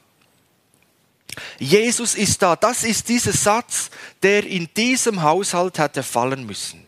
[1.58, 2.56] Jesus ist da.
[2.56, 3.90] Das ist dieser Satz,
[4.22, 6.86] der in diesem Haushalt hätte fallen müssen.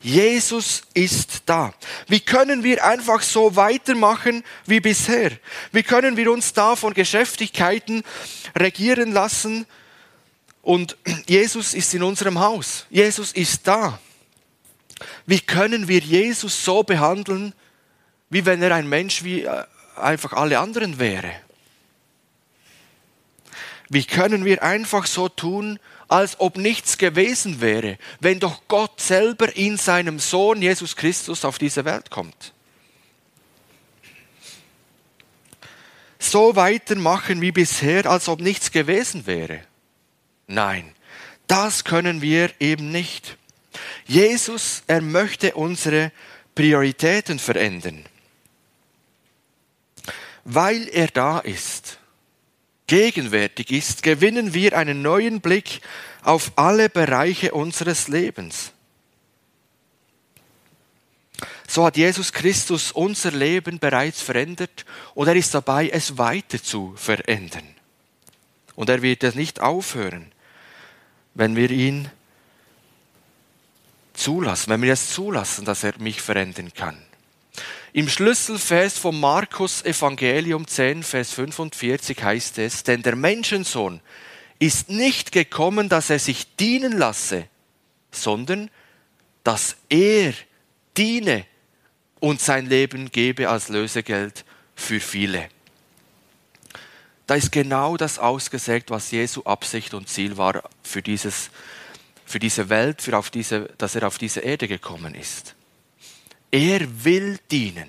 [0.00, 1.72] Jesus ist da.
[2.08, 5.30] Wie können wir einfach so weitermachen wie bisher?
[5.70, 8.02] Wie können wir uns da von Geschäftigkeiten
[8.58, 9.64] regieren lassen?
[10.60, 10.96] Und
[11.26, 12.86] Jesus ist in unserem Haus.
[12.90, 14.00] Jesus ist da.
[15.26, 17.54] Wie können wir Jesus so behandeln,
[18.30, 19.64] wie wenn er ein Mensch wie äh,
[19.96, 21.32] einfach alle anderen wäre?
[23.88, 25.78] Wie können wir einfach so tun,
[26.08, 31.58] als ob nichts gewesen wäre, wenn doch Gott selber in seinem Sohn Jesus Christus auf
[31.58, 32.54] diese Welt kommt?
[36.18, 39.60] So weitermachen wie bisher, als ob nichts gewesen wäre?
[40.46, 40.94] Nein,
[41.46, 43.36] das können wir eben nicht.
[44.06, 46.12] Jesus, er möchte unsere
[46.54, 48.04] Prioritäten verändern.
[50.44, 51.98] Weil er da ist
[52.86, 55.80] gegenwärtig ist, gewinnen wir einen neuen Blick
[56.22, 58.72] auf alle Bereiche unseres Lebens.
[61.66, 66.92] So hat Jesus Christus unser Leben bereits verändert und er ist dabei, es weiter zu
[66.96, 67.66] verändern.
[68.74, 70.30] Und er wird es nicht aufhören,
[71.32, 72.10] wenn wir ihn
[74.22, 76.96] zulassen, wenn wir es zulassen, dass er mich verändern kann.
[77.92, 84.00] Im Schlüsselvers vom Markus Evangelium 10, Vers 45 heißt es, denn der Menschensohn
[84.58, 87.46] ist nicht gekommen, dass er sich dienen lasse,
[88.10, 88.70] sondern
[89.44, 90.32] dass er
[90.96, 91.44] diene
[92.20, 94.44] und sein Leben gebe als Lösegeld
[94.76, 95.48] für viele.
[97.26, 101.50] Da ist genau das ausgesagt, was Jesu Absicht und Ziel war für, dieses,
[102.24, 105.54] für diese Welt, für auf diese, dass er auf diese Erde gekommen ist.
[106.50, 107.88] Er will dienen.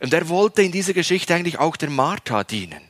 [0.00, 2.82] Und er wollte in dieser Geschichte eigentlich auch der Martha dienen.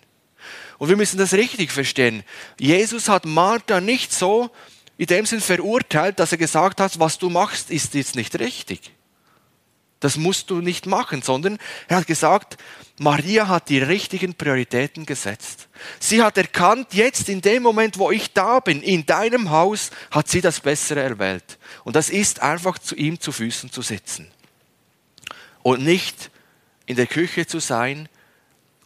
[0.79, 2.25] Und wir müssen das richtig verstehen.
[2.59, 4.51] Jesus hat Martha nicht so
[4.97, 8.93] in dem Sinn verurteilt, dass er gesagt hat, was du machst, ist jetzt nicht richtig.
[10.05, 11.57] Das musst du nicht machen, sondern
[11.89, 12.59] er hat gesagt,
[12.99, 15.67] Maria hat die richtigen Prioritäten gesetzt.
[15.99, 20.29] Sie hat erkannt, jetzt in dem Moment, wo ich da bin, in deinem Haus, hat
[20.29, 21.59] sie das Bessere erwählt.
[21.85, 24.31] Und das ist einfach zu ihm zu Füßen zu sitzen.
[25.63, 26.31] Und nicht
[26.85, 28.11] in der Küche zu sein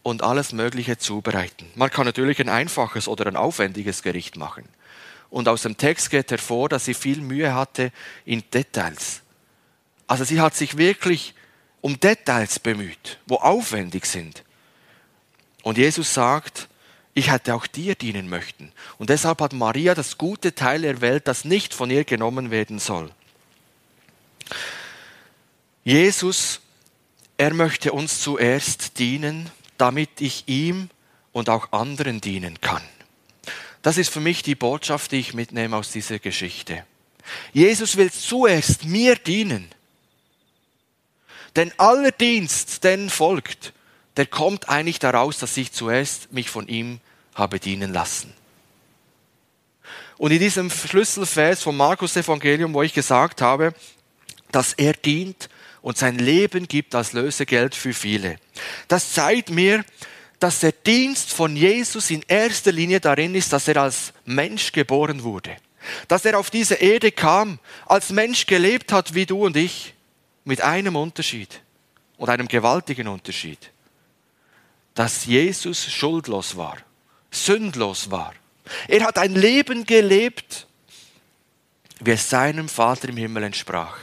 [0.05, 1.69] und alles Mögliche zubereiten.
[1.75, 4.69] Man kann natürlich ein einfaches oder ein aufwendiges Gericht machen.
[5.31, 7.91] Und aus dem Text geht hervor, dass sie viel Mühe hatte
[8.25, 9.23] in Details.
[10.09, 11.35] Also sie hat sich wirklich
[11.81, 14.43] um Details bemüht, wo aufwendig sind.
[15.63, 16.69] Und Jesus sagt,
[17.15, 18.73] ich hätte auch dir dienen möchten.
[18.99, 23.11] Und deshalb hat Maria das gute Teil erwählt, das nicht von ihr genommen werden soll.
[25.85, 26.61] Jesus,
[27.37, 30.91] er möchte uns zuerst dienen, damit ich ihm
[31.33, 32.83] und auch anderen dienen kann.
[33.83, 36.85] Das ist für mich die Botschaft, die ich mitnehme aus dieser Geschichte.
[37.53, 39.69] Jesus will zuerst mir dienen.
[41.57, 43.73] Denn aller Dienst, den folgt,
[44.17, 47.01] der kommt eigentlich daraus, dass ich zuerst mich von ihm
[47.35, 48.33] habe dienen lassen.
[50.19, 53.73] Und in diesem Schlüsselvers vom Markus Evangelium, wo ich gesagt habe,
[54.51, 55.49] dass er dient
[55.81, 58.39] und sein Leben gibt als Lösegeld für viele.
[58.89, 59.85] Das zeigt mir,
[60.41, 65.23] dass der Dienst von Jesus in erster Linie darin ist, dass er als Mensch geboren
[65.23, 65.57] wurde.
[66.09, 69.95] Dass er auf diese Erde kam, als Mensch gelebt hat wie du und ich
[70.49, 71.61] mit einem Unterschied
[72.17, 73.71] und einem gewaltigen Unterschied,
[74.95, 76.79] dass Jesus schuldlos war,
[77.31, 78.33] sündlos war.
[78.89, 80.67] Er hat ein Leben gelebt,
[82.01, 83.99] wie es seinem Vater im Himmel entsprach.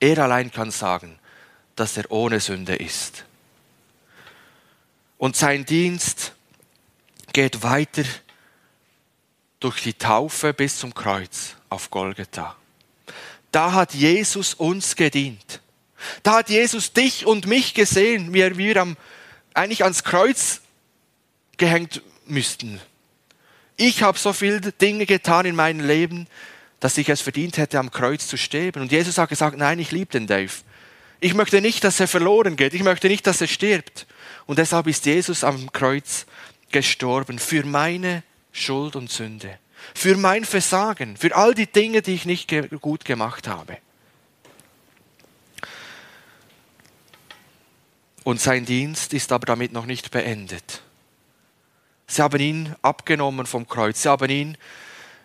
[0.00, 1.18] Er allein kann sagen,
[1.76, 3.26] dass er ohne Sünde ist.
[5.18, 6.32] Und sein Dienst
[7.34, 8.04] geht weiter
[9.60, 12.56] durch die Taufe bis zum Kreuz auf Golgatha.
[13.52, 15.60] Da hat Jesus uns gedient.
[16.22, 18.96] Da hat Jesus dich und mich gesehen, wie wir am,
[19.54, 20.62] eigentlich ans Kreuz
[21.58, 22.80] gehängt müssten.
[23.76, 26.26] Ich habe so viele Dinge getan in meinem Leben,
[26.80, 28.80] dass ich es verdient hätte, am Kreuz zu sterben.
[28.80, 30.52] Und Jesus hat gesagt, nein, ich liebe den Dave.
[31.20, 32.74] Ich möchte nicht, dass er verloren geht.
[32.74, 34.06] Ich möchte nicht, dass er stirbt.
[34.46, 36.26] Und deshalb ist Jesus am Kreuz
[36.72, 39.58] gestorben für meine Schuld und Sünde
[39.94, 43.78] für mein Versagen, für all die Dinge, die ich nicht gut gemacht habe.
[48.24, 50.82] Und sein Dienst ist aber damit noch nicht beendet.
[52.06, 54.58] Sie haben ihn abgenommen vom Kreuz, sie haben ihn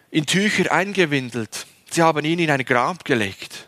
[0.10, 3.68] in Tücher eingewindelt, sie haben ihn in ein Grab gelegt.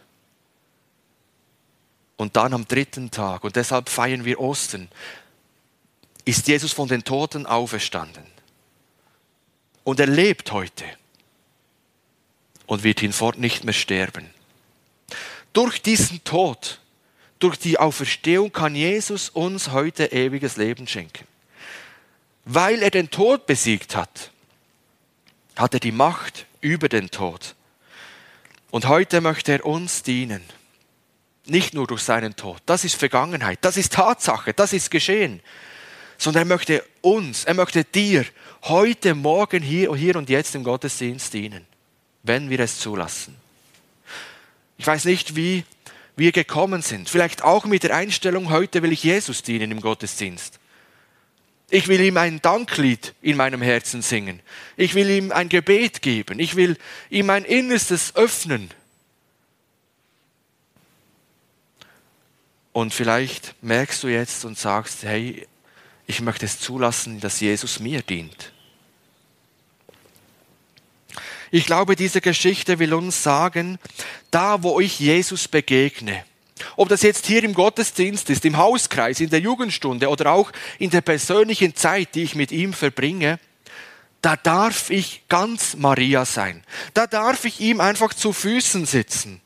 [2.15, 4.89] Und dann am dritten Tag, und deshalb feiern wir Ostern,
[6.25, 8.38] ist Jesus von den Toten auferstanden.
[9.83, 10.85] Und er lebt heute
[12.65, 14.29] und wird hinfort nicht mehr sterben.
[15.53, 16.79] Durch diesen Tod,
[17.39, 21.25] durch die Auferstehung kann Jesus uns heute ewiges Leben schenken.
[22.45, 24.31] Weil er den Tod besiegt hat,
[25.55, 27.55] hat er die Macht über den Tod.
[28.71, 30.43] Und heute möchte er uns dienen.
[31.45, 32.61] Nicht nur durch seinen Tod.
[32.65, 33.59] Das ist Vergangenheit.
[33.61, 34.53] Das ist Tatsache.
[34.53, 35.41] Das ist geschehen.
[36.19, 38.25] Sondern er möchte uns, er möchte dir
[38.65, 41.65] heute, morgen, hier, hier und jetzt im Gottesdienst dienen.
[42.21, 43.35] Wenn wir es zulassen.
[44.77, 45.63] Ich weiß nicht, wie
[46.15, 47.09] wir gekommen sind.
[47.09, 50.59] Vielleicht auch mit der Einstellung, heute will ich Jesus dienen im Gottesdienst.
[51.71, 54.41] Ich will ihm ein Danklied in meinem Herzen singen.
[54.75, 56.39] Ich will ihm ein Gebet geben.
[56.39, 56.77] Ich will
[57.09, 58.69] ihm mein Innerstes öffnen.
[62.71, 65.47] Und vielleicht merkst du jetzt und sagst, hey,
[66.09, 68.51] ich möchte es zulassen, dass Jesus mir dient.
[71.51, 73.77] Ich glaube, diese Geschichte will uns sagen,
[74.31, 76.25] da wo ich Jesus begegne,
[76.75, 80.89] ob das jetzt hier im Gottesdienst ist, im Hauskreis, in der Jugendstunde oder auch in
[80.89, 83.39] der persönlichen Zeit, die ich mit ihm verbringe,
[84.23, 86.63] da darf ich ganz Maria sein.
[86.95, 89.41] Da darf ich ihm einfach zu Füßen sitzen.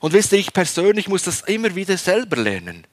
[0.00, 2.86] Und wisst ihr, ich persönlich muss das immer wieder selber lernen,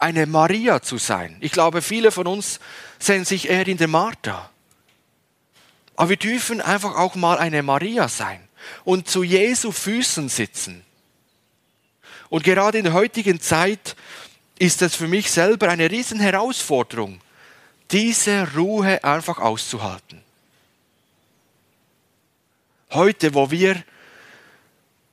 [0.00, 1.36] eine Maria zu sein.
[1.40, 2.58] Ich glaube, viele von uns
[2.98, 4.50] sehen sich eher in der Martha.
[5.96, 8.40] Aber wir dürfen einfach auch mal eine Maria sein
[8.84, 10.84] und zu Jesu Füßen sitzen
[12.30, 13.96] und gerade in der heutigen Zeit
[14.58, 17.20] ist es für mich selber eine riesen Herausforderung,
[17.90, 20.22] diese Ruhe einfach auszuhalten.
[22.92, 23.82] Heute, wo wir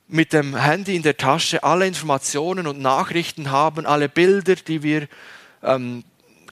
[0.08, 5.08] mit dem Handy in der Tasche alle Informationen und Nachrichten haben, alle Bilder, die wir
[5.62, 6.02] ähm,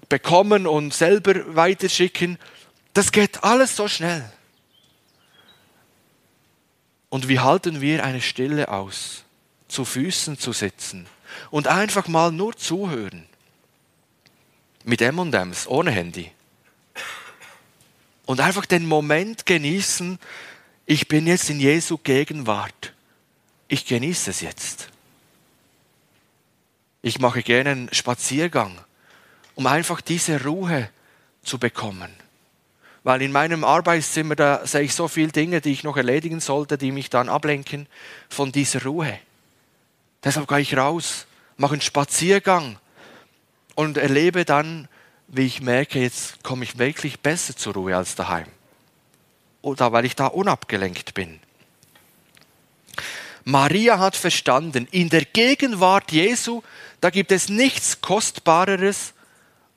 [0.08, 2.38] bekommen und selber weiterschicken,
[2.94, 4.30] das geht alles so schnell.
[7.08, 9.24] Und wie halten wir eine Stille aus?
[9.68, 11.06] zu Füßen zu sitzen
[11.50, 13.26] und einfach mal nur zuhören.
[14.84, 16.30] Mit M&M's, ohne Handy.
[18.24, 20.18] Und einfach den Moment genießen,
[20.84, 22.92] ich bin jetzt in Jesu Gegenwart.
[23.68, 24.90] Ich genieße es jetzt.
[27.02, 28.78] Ich mache gerne einen Spaziergang,
[29.54, 30.88] um einfach diese Ruhe
[31.42, 32.12] zu bekommen.
[33.04, 36.76] Weil in meinem Arbeitszimmer, da sehe ich so viele Dinge, die ich noch erledigen sollte,
[36.76, 37.86] die mich dann ablenken
[38.28, 39.18] von dieser Ruhe.
[40.24, 41.26] Deshalb gehe ich raus,
[41.56, 42.78] mache einen Spaziergang
[43.76, 44.88] und erlebe dann,
[45.28, 48.46] wie ich merke, jetzt komme ich wirklich besser zur Ruhe als daheim.
[49.62, 51.40] Oder weil ich da unabgelenkt bin.
[53.48, 56.62] Maria hat verstanden, in der Gegenwart Jesu,
[57.00, 59.14] da gibt es nichts Kostbareres,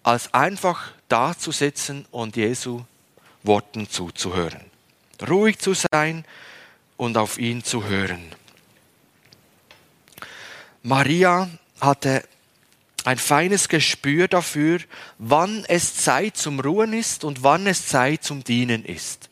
[0.02, 2.82] als einfach da zu sitzen und Jesu
[3.44, 4.66] Worten zuzuhören.
[5.30, 6.26] Ruhig zu sein
[6.98, 8.24] und auf ihn zu hören.
[10.82, 11.48] Maria
[11.80, 12.24] hatte
[13.06, 14.80] ein feines Gespür dafür,
[15.20, 19.30] wann es Zeit zum Ruhen ist und wann es Zeit zum Dienen ist.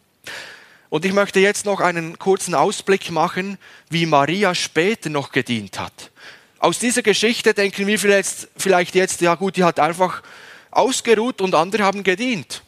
[0.90, 3.58] Und ich möchte jetzt noch einen kurzen Ausblick machen,
[3.90, 6.12] wie Maria später noch gedient hat.
[6.60, 10.24] Aus dieser Geschichte denken wir vielleicht jetzt, ja gut, die hat einfach
[10.72, 12.64] ausgeruht und andere haben gedient.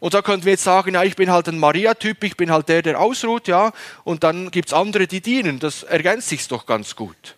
[0.00, 2.68] Und da könnten wir jetzt sagen, ja, ich bin halt ein Maria-Typ, ich bin halt
[2.68, 3.72] der, der ausruht, ja,
[4.04, 5.58] und dann gibt's andere, die dienen.
[5.58, 7.36] Das ergänzt sich doch ganz gut.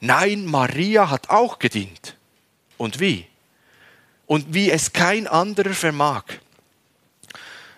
[0.00, 2.16] Nein, Maria hat auch gedient.
[2.76, 3.26] Und wie?
[4.26, 6.24] Und wie es kein anderer vermag.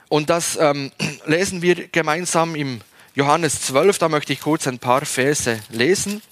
[0.08, 0.92] Und das ähm,
[1.26, 2.80] lesen wir gemeinsam im
[3.14, 6.22] Johannes 12, da möchte ich kurz ein paar Verse lesen.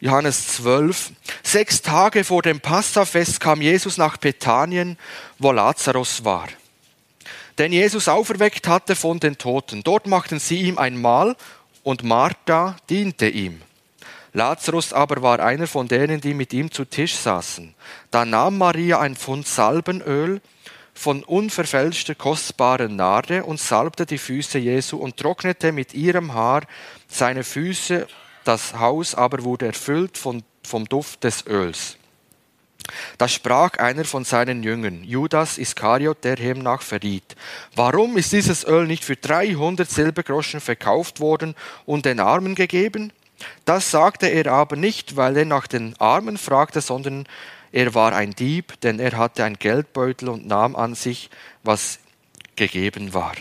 [0.00, 1.12] Johannes 12.
[1.42, 4.98] Sechs Tage vor dem Passafest kam Jesus nach Bethanien,
[5.38, 6.48] wo Lazarus war.
[7.58, 9.82] Den Jesus auferweckt hatte von den Toten.
[9.82, 11.36] Dort machten sie ihm ein Mahl
[11.82, 13.62] und Martha diente ihm.
[14.38, 17.74] Lazarus aber war einer von denen, die mit ihm zu Tisch saßen.
[18.12, 20.40] Da nahm Maria ein Pfund Salbenöl
[20.94, 26.62] von unverfälschter kostbaren Narde und salbte die Füße Jesu und trocknete mit ihrem Haar
[27.08, 28.06] seine Füße.
[28.44, 31.96] Das Haus aber wurde erfüllt von, vom Duft des Öls.
[33.18, 37.34] Da sprach einer von seinen Jüngern, Judas Iskariot, der hemnach verriet.
[37.74, 41.56] Warum ist dieses Öl nicht für 300 Silbergroschen verkauft worden
[41.86, 43.12] und den Armen gegeben?
[43.64, 47.26] Das sagte er aber nicht, weil er nach den Armen fragte, sondern
[47.70, 51.30] er war ein Dieb, denn er hatte ein Geldbeutel und nahm an sich,
[51.62, 51.98] was
[52.56, 53.34] gegeben war.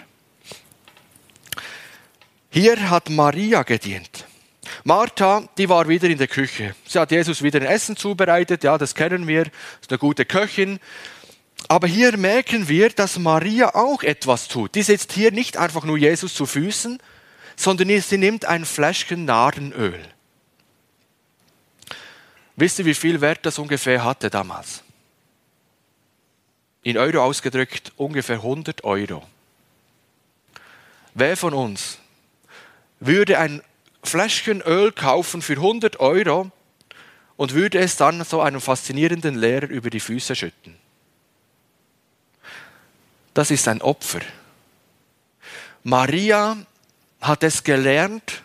[2.49, 4.25] Hier hat Maria gedient.
[4.83, 6.75] Martha, die war wieder in der Küche.
[6.85, 8.63] Sie hat Jesus wieder ein Essen zubereitet.
[8.63, 9.43] Ja, das kennen wir.
[9.81, 10.79] Ist eine gute Köchin.
[11.67, 14.75] Aber hier merken wir, dass Maria auch etwas tut.
[14.75, 16.99] Die sitzt hier nicht einfach nur Jesus zu Füßen,
[17.57, 19.99] sondern sie nimmt ein Fläschchen Nadenöl.
[22.55, 24.83] Wisst ihr, wie viel Wert das ungefähr hatte damals?
[26.83, 29.27] In Euro ausgedrückt ungefähr 100 Euro.
[31.13, 31.97] Wer von uns
[32.99, 33.61] würde ein
[34.03, 36.51] Fläschchen Öl kaufen für 100 Euro
[37.35, 40.75] und würde es dann so einem faszinierenden Lehrer über die Füße schütten?
[43.33, 44.21] Das ist ein Opfer.
[45.83, 46.57] Maria
[47.21, 48.43] hat es gelernt,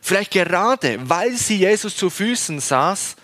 [0.00, 3.16] vielleicht gerade weil sie Jesus zu Füßen saß,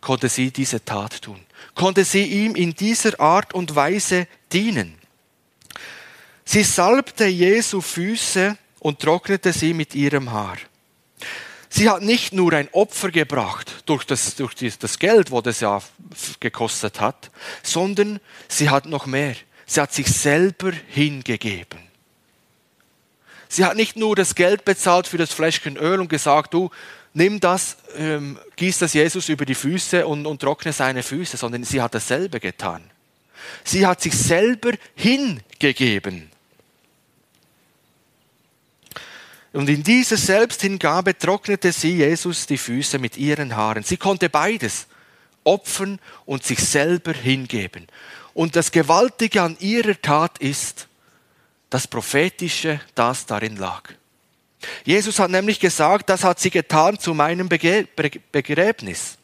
[0.00, 1.40] konnte sie diese Tat tun,
[1.74, 4.98] konnte sie ihm in dieser Art und Weise dienen.
[6.44, 10.58] Sie salbte Jesu Füße und trocknete sie mit ihrem Haar.
[11.68, 15.80] Sie hat nicht nur ein Opfer gebracht durch das, durch das Geld, wo das ja
[16.38, 17.30] gekostet hat,
[17.62, 19.36] sondern sie hat noch mehr.
[19.64, 21.91] Sie hat sich selber hingegeben.
[23.52, 26.70] Sie hat nicht nur das Geld bezahlt für das Fläschchen Öl und gesagt, du,
[27.12, 31.62] nimm das, ähm, gieß das Jesus über die Füße und, und trockne seine Füße, sondern
[31.62, 32.82] sie hat dasselbe getan.
[33.62, 36.30] Sie hat sich selber hingegeben.
[39.52, 43.82] Und in dieser Selbsthingabe trocknete sie Jesus die Füße mit ihren Haaren.
[43.82, 44.86] Sie konnte beides,
[45.44, 47.86] opfern und sich selber hingeben.
[48.32, 50.88] Und das Gewaltige an ihrer Tat ist,
[51.72, 53.82] das Prophetische, das darin lag.
[54.84, 59.16] Jesus hat nämlich gesagt, das hat sie getan zu meinem Begräbnis.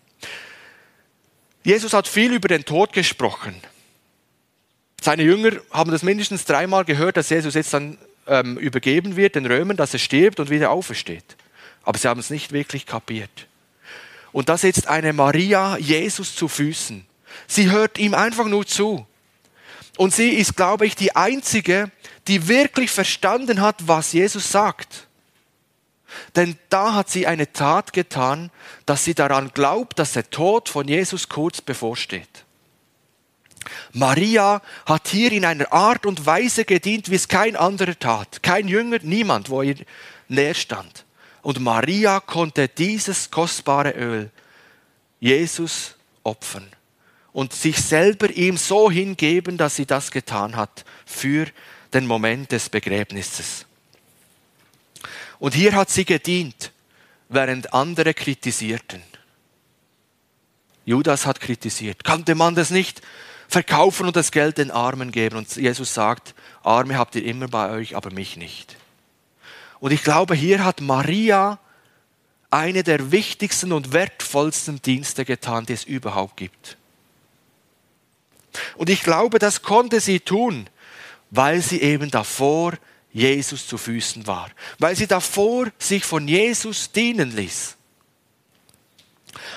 [1.62, 3.61] Jesus hat viel über den Tod gesprochen.
[4.99, 9.44] Seine Jünger haben das mindestens dreimal gehört, dass Jesus jetzt dann ähm, übergeben wird den
[9.44, 11.36] Römern, dass er stirbt und wieder aufersteht.
[11.82, 13.46] Aber sie haben es nicht wirklich kapiert.
[14.32, 17.05] Und da sitzt eine Maria Jesus zu Füßen.
[17.46, 19.07] Sie hört ihm einfach nur zu.
[19.99, 21.90] Und sie ist, glaube ich, die einzige,
[22.28, 25.09] die wirklich verstanden hat, was Jesus sagt.
[26.36, 28.53] Denn da hat sie eine Tat getan,
[28.86, 32.44] dass sie daran glaubt, dass der Tod von Jesus kurz bevorsteht.
[33.92, 38.40] Maria hat hier in einer Art und Weise gedient, wie es kein anderer tat.
[38.40, 39.84] Kein Jünger, niemand, wo ihr
[40.28, 41.05] näher stand.
[41.42, 44.30] Und Maria konnte dieses kostbare Öl
[45.18, 46.68] Jesus opfern
[47.39, 51.47] und sich selber ihm so hingeben, dass sie das getan hat für
[51.95, 53.64] den Moment des Begräbnisses.
[55.39, 56.72] Und hier hat sie gedient,
[57.28, 59.01] während andere kritisierten.
[60.84, 62.03] Judas hat kritisiert.
[62.03, 63.03] Kannte man das nicht?
[63.47, 65.36] Verkaufen und das Geld den Armen geben.
[65.36, 66.34] Und Jesus sagt,
[66.64, 68.74] Arme habt ihr immer bei euch, aber mich nicht.
[69.78, 71.61] Und ich glaube, hier hat Maria
[72.51, 76.78] eine der wichtigsten und wertvollsten Dienste getan, die es überhaupt gibt.
[78.76, 80.68] Und ich glaube, das konnte sie tun,
[81.30, 82.74] weil sie eben davor
[83.12, 87.76] Jesus zu Füßen war, weil sie davor sich von Jesus dienen ließ.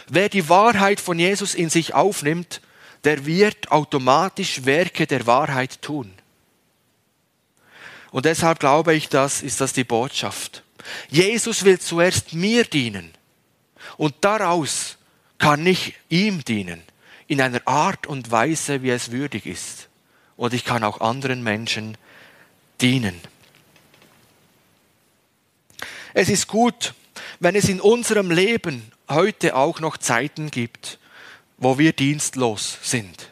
[0.08, 2.62] Wer die Wahrheit von Jesus in sich aufnimmt,
[3.04, 6.14] der wird automatisch Werke der Wahrheit tun.
[8.12, 10.64] Und deshalb glaube ich, das ist das die Botschaft.
[11.10, 13.12] Jesus will zuerst mir dienen
[13.98, 14.98] und daraus
[15.38, 16.84] kann ich ihm dienen
[17.32, 19.88] in einer Art und Weise, wie es würdig ist.
[20.36, 21.98] Und ich kann auch anderen Menschen
[22.82, 23.22] dienen.
[26.14, 26.94] Es ist gut,
[27.40, 31.00] wenn es in unserem Leben heute auch noch Zeiten gibt,
[31.58, 33.32] wo wir dienstlos sind.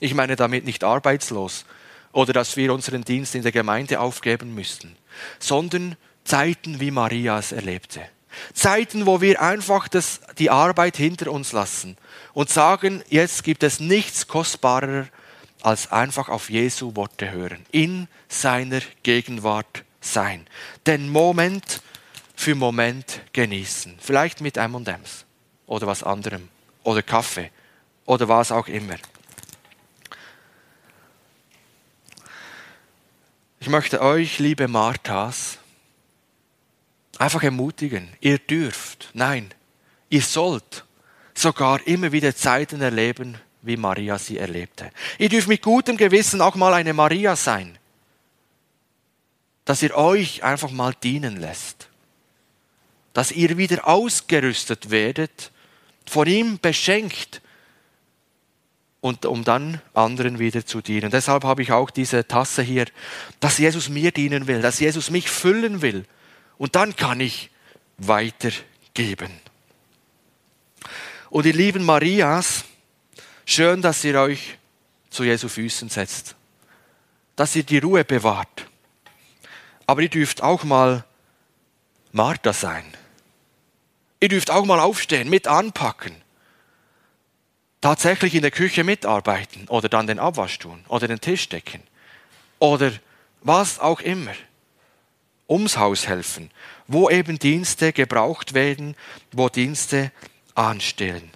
[0.00, 1.66] Ich meine damit nicht arbeitslos
[2.10, 4.96] oder dass wir unseren Dienst in der Gemeinde aufgeben müssten,
[5.38, 8.00] sondern Zeiten, wie Maria es erlebte.
[8.54, 11.96] Zeiten, wo wir einfach das, die Arbeit hinter uns lassen
[12.32, 15.06] und sagen, jetzt gibt es nichts Kostbarer,
[15.62, 20.46] als einfach auf Jesu Worte hören, in seiner Gegenwart sein,
[20.86, 21.82] den Moment
[22.34, 25.26] für Moment genießen, vielleicht mit M&M's
[25.66, 26.48] oder was anderem
[26.82, 27.50] oder Kaffee
[28.06, 28.96] oder was auch immer.
[33.60, 35.59] Ich möchte euch, liebe Marthas,
[37.20, 39.50] einfach ermutigen, ihr dürft, nein,
[40.08, 40.86] ihr sollt
[41.34, 44.90] sogar immer wieder Zeiten erleben, wie Maria sie erlebte.
[45.18, 47.78] Ihr dürft mit gutem Gewissen auch mal eine Maria sein,
[49.66, 51.88] dass ihr euch einfach mal dienen lässt,
[53.12, 55.52] dass ihr wieder ausgerüstet werdet,
[56.06, 57.42] von ihm beschenkt
[59.02, 61.10] und um dann anderen wieder zu dienen.
[61.10, 62.86] Deshalb habe ich auch diese Tasse hier,
[63.40, 66.06] dass Jesus mir dienen will, dass Jesus mich füllen will
[66.60, 67.48] und dann kann ich
[67.96, 69.32] weitergeben.
[71.30, 72.64] Und ihr lieben Marias,
[73.46, 74.58] schön, dass ihr euch
[75.08, 76.36] zu Jesu Füßen setzt,
[77.34, 78.66] dass ihr die Ruhe bewahrt.
[79.86, 81.02] Aber ihr dürft auch mal
[82.12, 82.84] Martha sein.
[84.20, 86.14] Ihr dürft auch mal aufstehen, mit anpacken.
[87.80, 91.82] Tatsächlich in der Küche mitarbeiten oder dann den Abwasch tun oder den Tisch decken
[92.58, 92.92] oder
[93.40, 94.34] was auch immer.
[95.50, 96.50] Ums Haus helfen,
[96.86, 98.94] wo eben Dienste gebraucht werden,
[99.32, 100.12] wo Dienste
[100.54, 101.30] anstellen.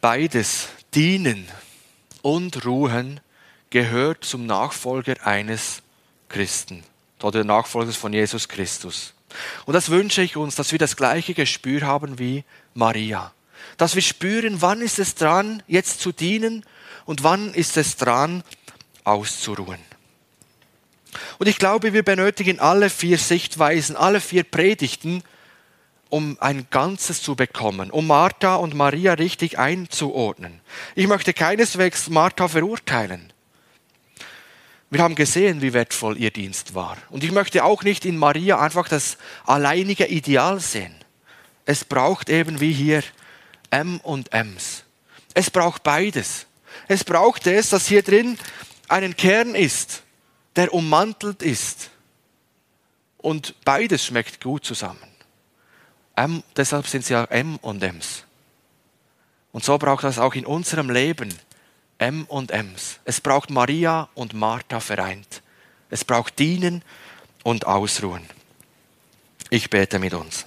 [0.00, 1.48] Beides, dienen
[2.22, 3.20] und ruhen,
[3.70, 5.82] gehört zum Nachfolger eines
[6.28, 6.84] Christen
[7.22, 9.14] oder Nachfolgers von Jesus Christus.
[9.66, 13.32] Und das wünsche ich uns, dass wir das gleiche Gespür haben wie Maria.
[13.76, 16.64] Dass wir spüren, wann ist es dran, jetzt zu dienen
[17.06, 18.44] und wann ist es dran,
[19.02, 19.80] auszuruhen.
[21.38, 25.22] Und ich glaube, wir benötigen alle vier Sichtweisen, alle vier Predigten,
[26.10, 30.60] um ein Ganzes zu bekommen, um Martha und Maria richtig einzuordnen.
[30.94, 33.32] Ich möchte keineswegs Martha verurteilen.
[34.90, 36.96] Wir haben gesehen, wie wertvoll ihr Dienst war.
[37.10, 40.94] Und ich möchte auch nicht in Maria einfach das alleinige Ideal sehen.
[41.66, 43.02] Es braucht eben wie hier
[43.70, 44.84] M und Ms.
[45.34, 46.46] Es braucht beides.
[46.86, 48.38] Es braucht es, dass hier drin
[48.86, 50.03] einen Kern ist,
[50.56, 51.90] der ummantelt ist.
[53.18, 54.98] Und beides schmeckt gut zusammen.
[56.16, 58.24] M, deshalb sind es ja M und Ms.
[59.52, 61.32] Und so braucht das auch in unserem Leben
[61.98, 63.00] M und Ms.
[63.04, 65.42] Es braucht Maria und Martha vereint.
[65.90, 66.82] Es braucht Dienen
[67.44, 68.24] und Ausruhen.
[69.50, 70.46] Ich bete mit uns.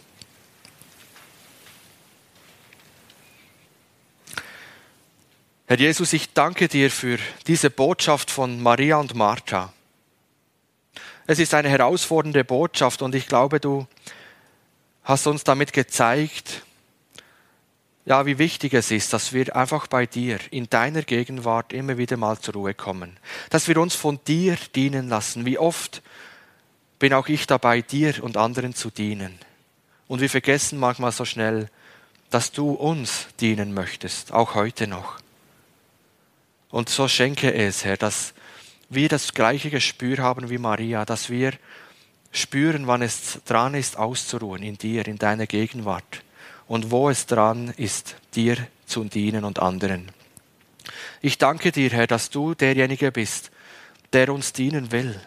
[5.68, 9.74] Herr Jesus, ich danke dir für diese Botschaft von Maria und Martha.
[11.30, 13.86] Es ist eine herausfordernde Botschaft und ich glaube, du
[15.03, 16.63] hast uns damit gezeigt,
[18.05, 22.15] ja, wie wichtig es ist, dass wir einfach bei dir, in deiner Gegenwart immer wieder
[22.15, 23.17] mal zur Ruhe kommen.
[23.49, 25.45] Dass wir uns von dir dienen lassen.
[25.45, 26.01] Wie oft
[26.97, 29.38] bin auch ich dabei, dir und anderen zu dienen.
[30.07, 31.69] Und wir vergessen manchmal so schnell,
[32.30, 35.19] dass du uns dienen möchtest, auch heute noch.
[36.69, 38.34] Und so schenke es, Herr, dass
[38.90, 41.54] wir das gleiche Gespür haben wie Maria, dass wir
[42.32, 46.24] spüren, wann es dran ist, auszuruhen in dir, in deiner Gegenwart
[46.68, 50.12] und wo es dran ist, dir zu dienen und anderen.
[51.22, 53.52] Ich danke dir, Herr, dass du derjenige bist,
[54.14, 55.20] der uns dienen will.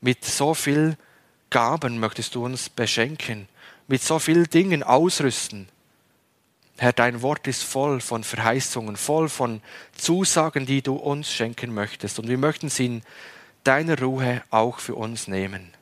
[0.00, 0.96] Mit so viel
[1.50, 3.48] Gaben möchtest du uns beschenken,
[3.88, 5.68] mit so vielen Dingen ausrüsten.
[6.84, 9.62] Herr, dein Wort ist voll von Verheißungen, voll von
[9.96, 12.18] Zusagen, die du uns schenken möchtest.
[12.18, 13.02] Und wir möchten sie in
[13.64, 15.72] deiner Ruhe auch für uns nehmen.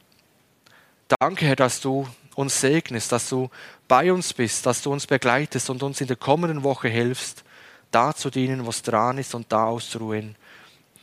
[1.19, 3.51] Danke, Herr, dass du uns segnest, dass du
[3.89, 7.43] bei uns bist, dass du uns begleitest und uns in der kommenden Woche hilfst,
[7.91, 10.37] da zu dienen, was dran ist und da auszuruhen,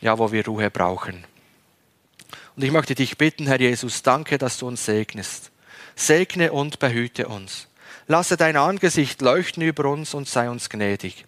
[0.00, 1.24] ja, wo wir Ruhe brauchen.
[2.56, 5.50] Und ich möchte dich bitten, Herr Jesus, danke, dass du uns segnest.
[5.94, 7.66] Segne und behüte uns.
[8.10, 11.26] Lasse dein Angesicht leuchten über uns und sei uns gnädig.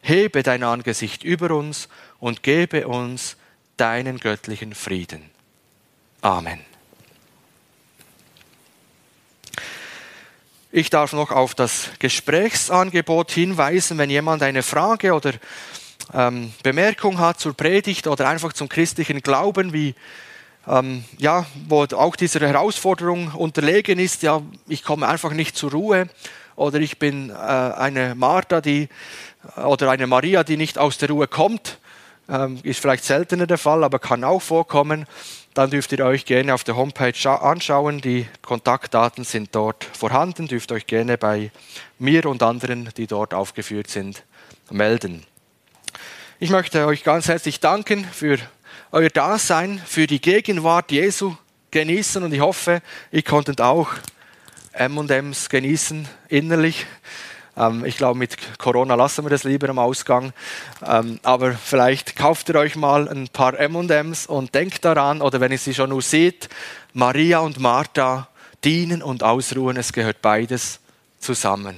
[0.00, 1.88] Hebe dein Angesicht über uns
[2.20, 3.36] und gebe uns
[3.76, 5.28] deinen göttlichen Frieden.
[6.20, 6.60] Amen.
[10.70, 15.32] Ich darf noch auf das Gesprächsangebot hinweisen, wenn jemand eine Frage oder
[16.14, 19.96] ähm, Bemerkung hat zur Predigt oder einfach zum christlichen Glauben, wie
[20.66, 26.08] ähm, ja, wo auch dieser Herausforderung unterlegen ist, ja, ich komme einfach nicht zur Ruhe
[26.56, 28.88] oder ich bin äh, eine Martha, die
[29.56, 31.78] oder eine Maria, die nicht aus der Ruhe kommt,
[32.28, 35.06] ähm, ist vielleicht seltener der Fall, aber kann auch vorkommen
[35.54, 38.00] dann dürft ihr euch gerne auf der Homepage anschauen.
[38.00, 40.46] Die Kontaktdaten sind dort vorhanden.
[40.46, 41.50] Dürft euch gerne bei
[41.98, 44.22] mir und anderen, die dort aufgeführt sind,
[44.70, 45.24] melden.
[46.38, 48.38] Ich möchte euch ganz herzlich danken für
[48.92, 51.36] euer Dasein, für die Gegenwart Jesu
[51.70, 52.82] genießen und ich hoffe,
[53.12, 53.88] ihr konntet auch
[54.72, 56.86] M&Ms genießen innerlich.
[57.56, 60.32] Ähm, ich glaube, mit Corona lassen wir das lieber am Ausgang.
[60.84, 65.52] Ähm, aber vielleicht kauft ihr euch mal ein paar MMs und denkt daran, oder wenn
[65.52, 66.48] ihr sie schon nur seht,
[66.92, 68.28] Maria und Martha
[68.64, 70.80] dienen und ausruhen, es gehört beides
[71.20, 71.76] zusammen.